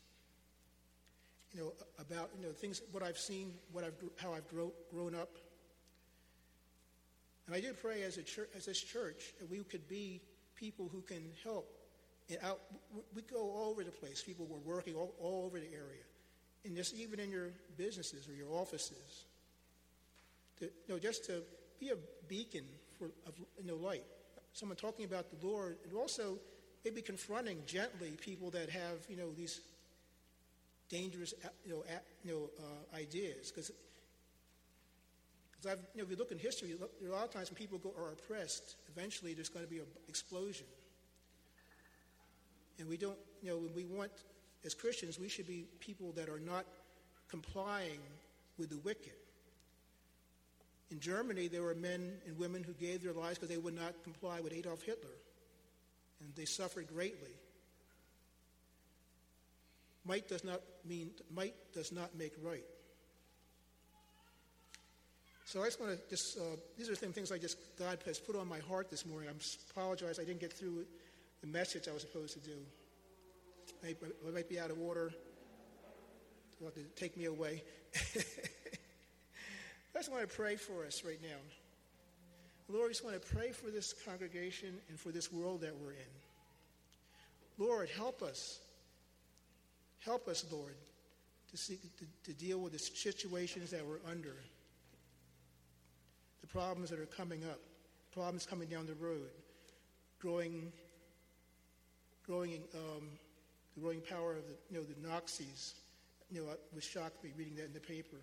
You 1.52 1.60
know, 1.60 1.72
about, 1.98 2.30
you 2.38 2.46
know, 2.46 2.52
things, 2.52 2.82
what 2.92 3.02
I've 3.02 3.18
seen, 3.18 3.52
what 3.72 3.84
I've, 3.84 3.94
how 4.16 4.32
I've 4.32 4.48
grow, 4.48 4.72
grown 4.90 5.14
up, 5.14 5.30
and 7.46 7.54
I 7.54 7.60
do 7.60 7.72
pray 7.72 8.02
as, 8.02 8.16
a 8.16 8.22
church, 8.22 8.48
as 8.56 8.66
this 8.66 8.80
church 8.80 9.32
that 9.38 9.48
we 9.50 9.58
could 9.58 9.88
be 9.88 10.20
people 10.56 10.88
who 10.92 11.00
can 11.02 11.22
help. 11.44 11.70
And 12.28 12.38
out, 12.42 12.60
we 13.14 13.22
go 13.22 13.38
all 13.38 13.70
over 13.70 13.84
the 13.84 13.92
place. 13.92 14.22
People 14.22 14.46
were 14.46 14.58
working 14.58 14.94
all, 14.94 15.14
all 15.20 15.44
over 15.46 15.60
the 15.60 15.72
area. 15.72 16.02
And 16.64 16.74
just 16.74 16.94
even 16.94 17.20
in 17.20 17.30
your 17.30 17.50
businesses 17.76 18.28
or 18.28 18.32
your 18.32 18.50
offices. 18.50 19.26
To, 20.58 20.64
you 20.64 20.70
know, 20.88 20.98
just 20.98 21.24
to 21.26 21.42
be 21.78 21.90
a 21.90 21.96
beacon 22.26 22.64
for 22.98 23.10
of 23.26 23.34
you 23.60 23.66
know, 23.66 23.76
light. 23.76 24.02
Someone 24.52 24.76
talking 24.76 25.04
about 25.04 25.26
the 25.30 25.46
Lord. 25.46 25.76
And 25.84 25.96
also 25.96 26.38
maybe 26.84 27.00
confronting 27.00 27.58
gently 27.64 28.16
people 28.20 28.50
that 28.50 28.70
have, 28.70 28.98
you 29.08 29.16
know, 29.16 29.30
these 29.36 29.60
dangerous, 30.88 31.32
you 31.64 31.74
know, 31.74 31.84
you 32.24 32.32
know 32.32 32.50
uh, 32.58 32.96
ideas. 32.96 33.52
Because 33.52 33.70
because 35.66 35.84
you 35.94 36.00
know, 36.00 36.04
if 36.04 36.10
you 36.10 36.16
look 36.16 36.32
in 36.32 36.38
history, 36.38 36.74
are 36.74 37.08
a 37.08 37.12
lot 37.12 37.24
of 37.24 37.30
times 37.30 37.50
when 37.50 37.56
people 37.56 37.78
go, 37.78 37.92
are 37.98 38.12
oppressed, 38.12 38.76
eventually 38.88 39.34
there's 39.34 39.48
going 39.48 39.64
to 39.64 39.70
be 39.70 39.78
an 39.78 39.86
explosion. 40.08 40.66
And 42.78 42.88
we 42.88 42.96
don't, 42.96 43.18
you 43.42 43.50
know, 43.50 43.56
when 43.56 43.74
we 43.74 43.84
want, 43.84 44.12
as 44.64 44.74
Christians, 44.74 45.18
we 45.18 45.28
should 45.28 45.46
be 45.46 45.66
people 45.80 46.12
that 46.12 46.28
are 46.28 46.38
not 46.38 46.64
complying 47.28 48.00
with 48.58 48.70
the 48.70 48.78
wicked. 48.78 49.12
In 50.90 51.00
Germany, 51.00 51.48
there 51.48 51.62
were 51.62 51.74
men 51.74 52.12
and 52.26 52.38
women 52.38 52.62
who 52.62 52.72
gave 52.74 53.02
their 53.02 53.12
lives 53.12 53.38
because 53.38 53.48
they 53.48 53.60
would 53.60 53.74
not 53.74 54.04
comply 54.04 54.40
with 54.40 54.52
Adolf 54.52 54.82
Hitler, 54.82 55.16
and 56.20 56.32
they 56.36 56.44
suffered 56.44 56.86
greatly. 56.86 57.32
Might 60.04 60.28
does 60.28 60.44
not 60.44 60.60
mean 60.84 61.10
might 61.34 61.54
does 61.72 61.90
not 61.90 62.16
make 62.16 62.34
right. 62.40 62.62
So 65.46 65.62
I 65.62 65.66
just 65.66 65.80
want 65.80 65.92
to 65.92 66.10
just, 66.10 66.36
uh, 66.38 66.56
these 66.76 66.90
are 66.90 66.96
some 66.96 67.12
things 67.12 67.30
I 67.30 67.38
just, 67.38 67.56
God 67.78 67.98
has 68.04 68.18
put 68.18 68.34
on 68.34 68.48
my 68.48 68.58
heart 68.58 68.90
this 68.90 69.06
morning. 69.06 69.28
I 69.28 69.32
apologize 69.70 70.18
I 70.18 70.24
didn't 70.24 70.40
get 70.40 70.52
through 70.52 70.84
the 71.40 71.46
message 71.46 71.86
I 71.88 71.92
was 71.92 72.02
supposed 72.02 72.32
to 72.32 72.40
do. 72.40 72.56
I, 73.84 73.94
I 74.26 74.30
might 74.32 74.48
be 74.48 74.58
out 74.58 74.72
of 74.72 74.80
order. 74.80 75.12
You'll 76.58 76.70
have 76.70 76.74
to 76.74 76.82
take 77.00 77.16
me 77.16 77.26
away. 77.26 77.62
I 77.94 78.22
just 79.94 80.10
want 80.10 80.28
to 80.28 80.36
pray 80.36 80.56
for 80.56 80.84
us 80.84 81.04
right 81.06 81.20
now. 81.22 81.38
Lord, 82.68 82.86
I 82.86 82.88
just 82.88 83.04
want 83.04 83.14
to 83.14 83.34
pray 83.34 83.52
for 83.52 83.70
this 83.70 83.94
congregation 84.04 84.74
and 84.88 84.98
for 84.98 85.10
this 85.10 85.32
world 85.32 85.60
that 85.60 85.76
we're 85.80 85.92
in. 85.92 87.64
Lord, 87.64 87.88
help 87.88 88.20
us. 88.20 88.58
Help 90.00 90.26
us, 90.26 90.44
Lord, 90.50 90.74
to, 91.52 91.56
seek, 91.56 91.80
to, 91.98 92.04
to 92.24 92.32
deal 92.32 92.58
with 92.58 92.72
the 92.72 92.80
situations 92.80 93.70
that 93.70 93.86
we're 93.86 94.00
under, 94.10 94.34
the 96.46 96.52
problems 96.52 96.90
that 96.90 96.98
are 96.98 97.06
coming 97.06 97.44
up, 97.44 97.58
problems 98.12 98.46
coming 98.46 98.68
down 98.68 98.86
the 98.86 98.94
road, 98.94 99.30
growing, 100.20 100.72
growing, 102.26 102.62
um, 102.74 103.08
the 103.74 103.80
growing 103.80 104.00
power 104.00 104.32
of 104.32 104.46
the, 104.46 104.54
you 104.70 104.78
know, 104.78 104.84
the 104.84 105.08
Nazis. 105.08 105.74
You 106.30 106.42
know, 106.42 106.50
it 106.52 106.60
was 106.74 106.84
shocked 106.84 107.22
me 107.22 107.30
reading 107.36 107.56
that 107.56 107.66
in 107.66 107.72
the 107.72 107.80
paper. 107.80 108.16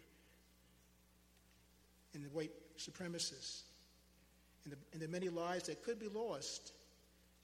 And 2.13 2.23
the 2.23 2.29
white 2.29 2.51
supremacists. 2.77 3.61
And 4.65 4.73
the, 4.73 4.77
and 4.93 5.01
the 5.01 5.07
many 5.07 5.29
lives 5.29 5.67
that 5.67 5.83
could 5.83 5.99
be 5.99 6.07
lost 6.07 6.71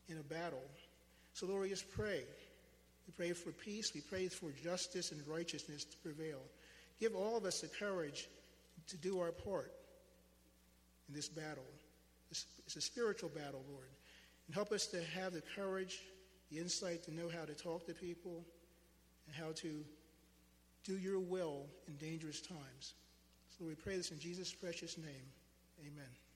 in 0.07 0.17
a 0.17 0.23
battle. 0.23 0.63
So, 1.33 1.45
Lord, 1.45 1.63
we 1.63 1.69
just 1.69 1.91
pray. 1.91 2.23
We 3.07 3.13
pray 3.15 3.33
for 3.33 3.51
peace. 3.51 3.93
We 3.93 4.01
pray 4.01 4.27
for 4.27 4.51
justice 4.63 5.11
and 5.11 5.21
righteousness 5.27 5.83
to 5.85 5.97
prevail. 5.97 6.39
Give 6.99 7.15
all 7.15 7.37
of 7.37 7.45
us 7.45 7.61
the 7.61 7.67
courage 7.67 8.27
to 8.87 8.97
do 8.97 9.19
our 9.19 9.31
part 9.31 9.73
in 11.09 11.15
this 11.15 11.27
battle. 11.27 11.65
It's 12.31 12.75
a 12.75 12.81
spiritual 12.81 13.29
battle, 13.29 13.65
Lord. 13.69 13.89
And 14.47 14.55
help 14.55 14.71
us 14.71 14.85
to 14.87 15.03
have 15.03 15.33
the 15.33 15.41
courage, 15.55 15.99
the 16.51 16.59
insight 16.59 17.03
to 17.03 17.13
know 17.13 17.27
how 17.27 17.45
to 17.45 17.53
talk 17.53 17.85
to 17.87 17.93
people 17.93 18.45
and 19.27 19.35
how 19.35 19.51
to 19.55 19.83
do 20.83 20.97
your 20.97 21.19
will 21.19 21.65
in 21.87 21.95
dangerous 21.97 22.41
times. 22.41 22.93
So 23.57 23.65
we 23.65 23.75
pray 23.75 23.97
this 23.97 24.11
in 24.11 24.19
Jesus' 24.19 24.53
precious 24.53 24.97
name. 24.97 25.27
Amen. 25.81 26.28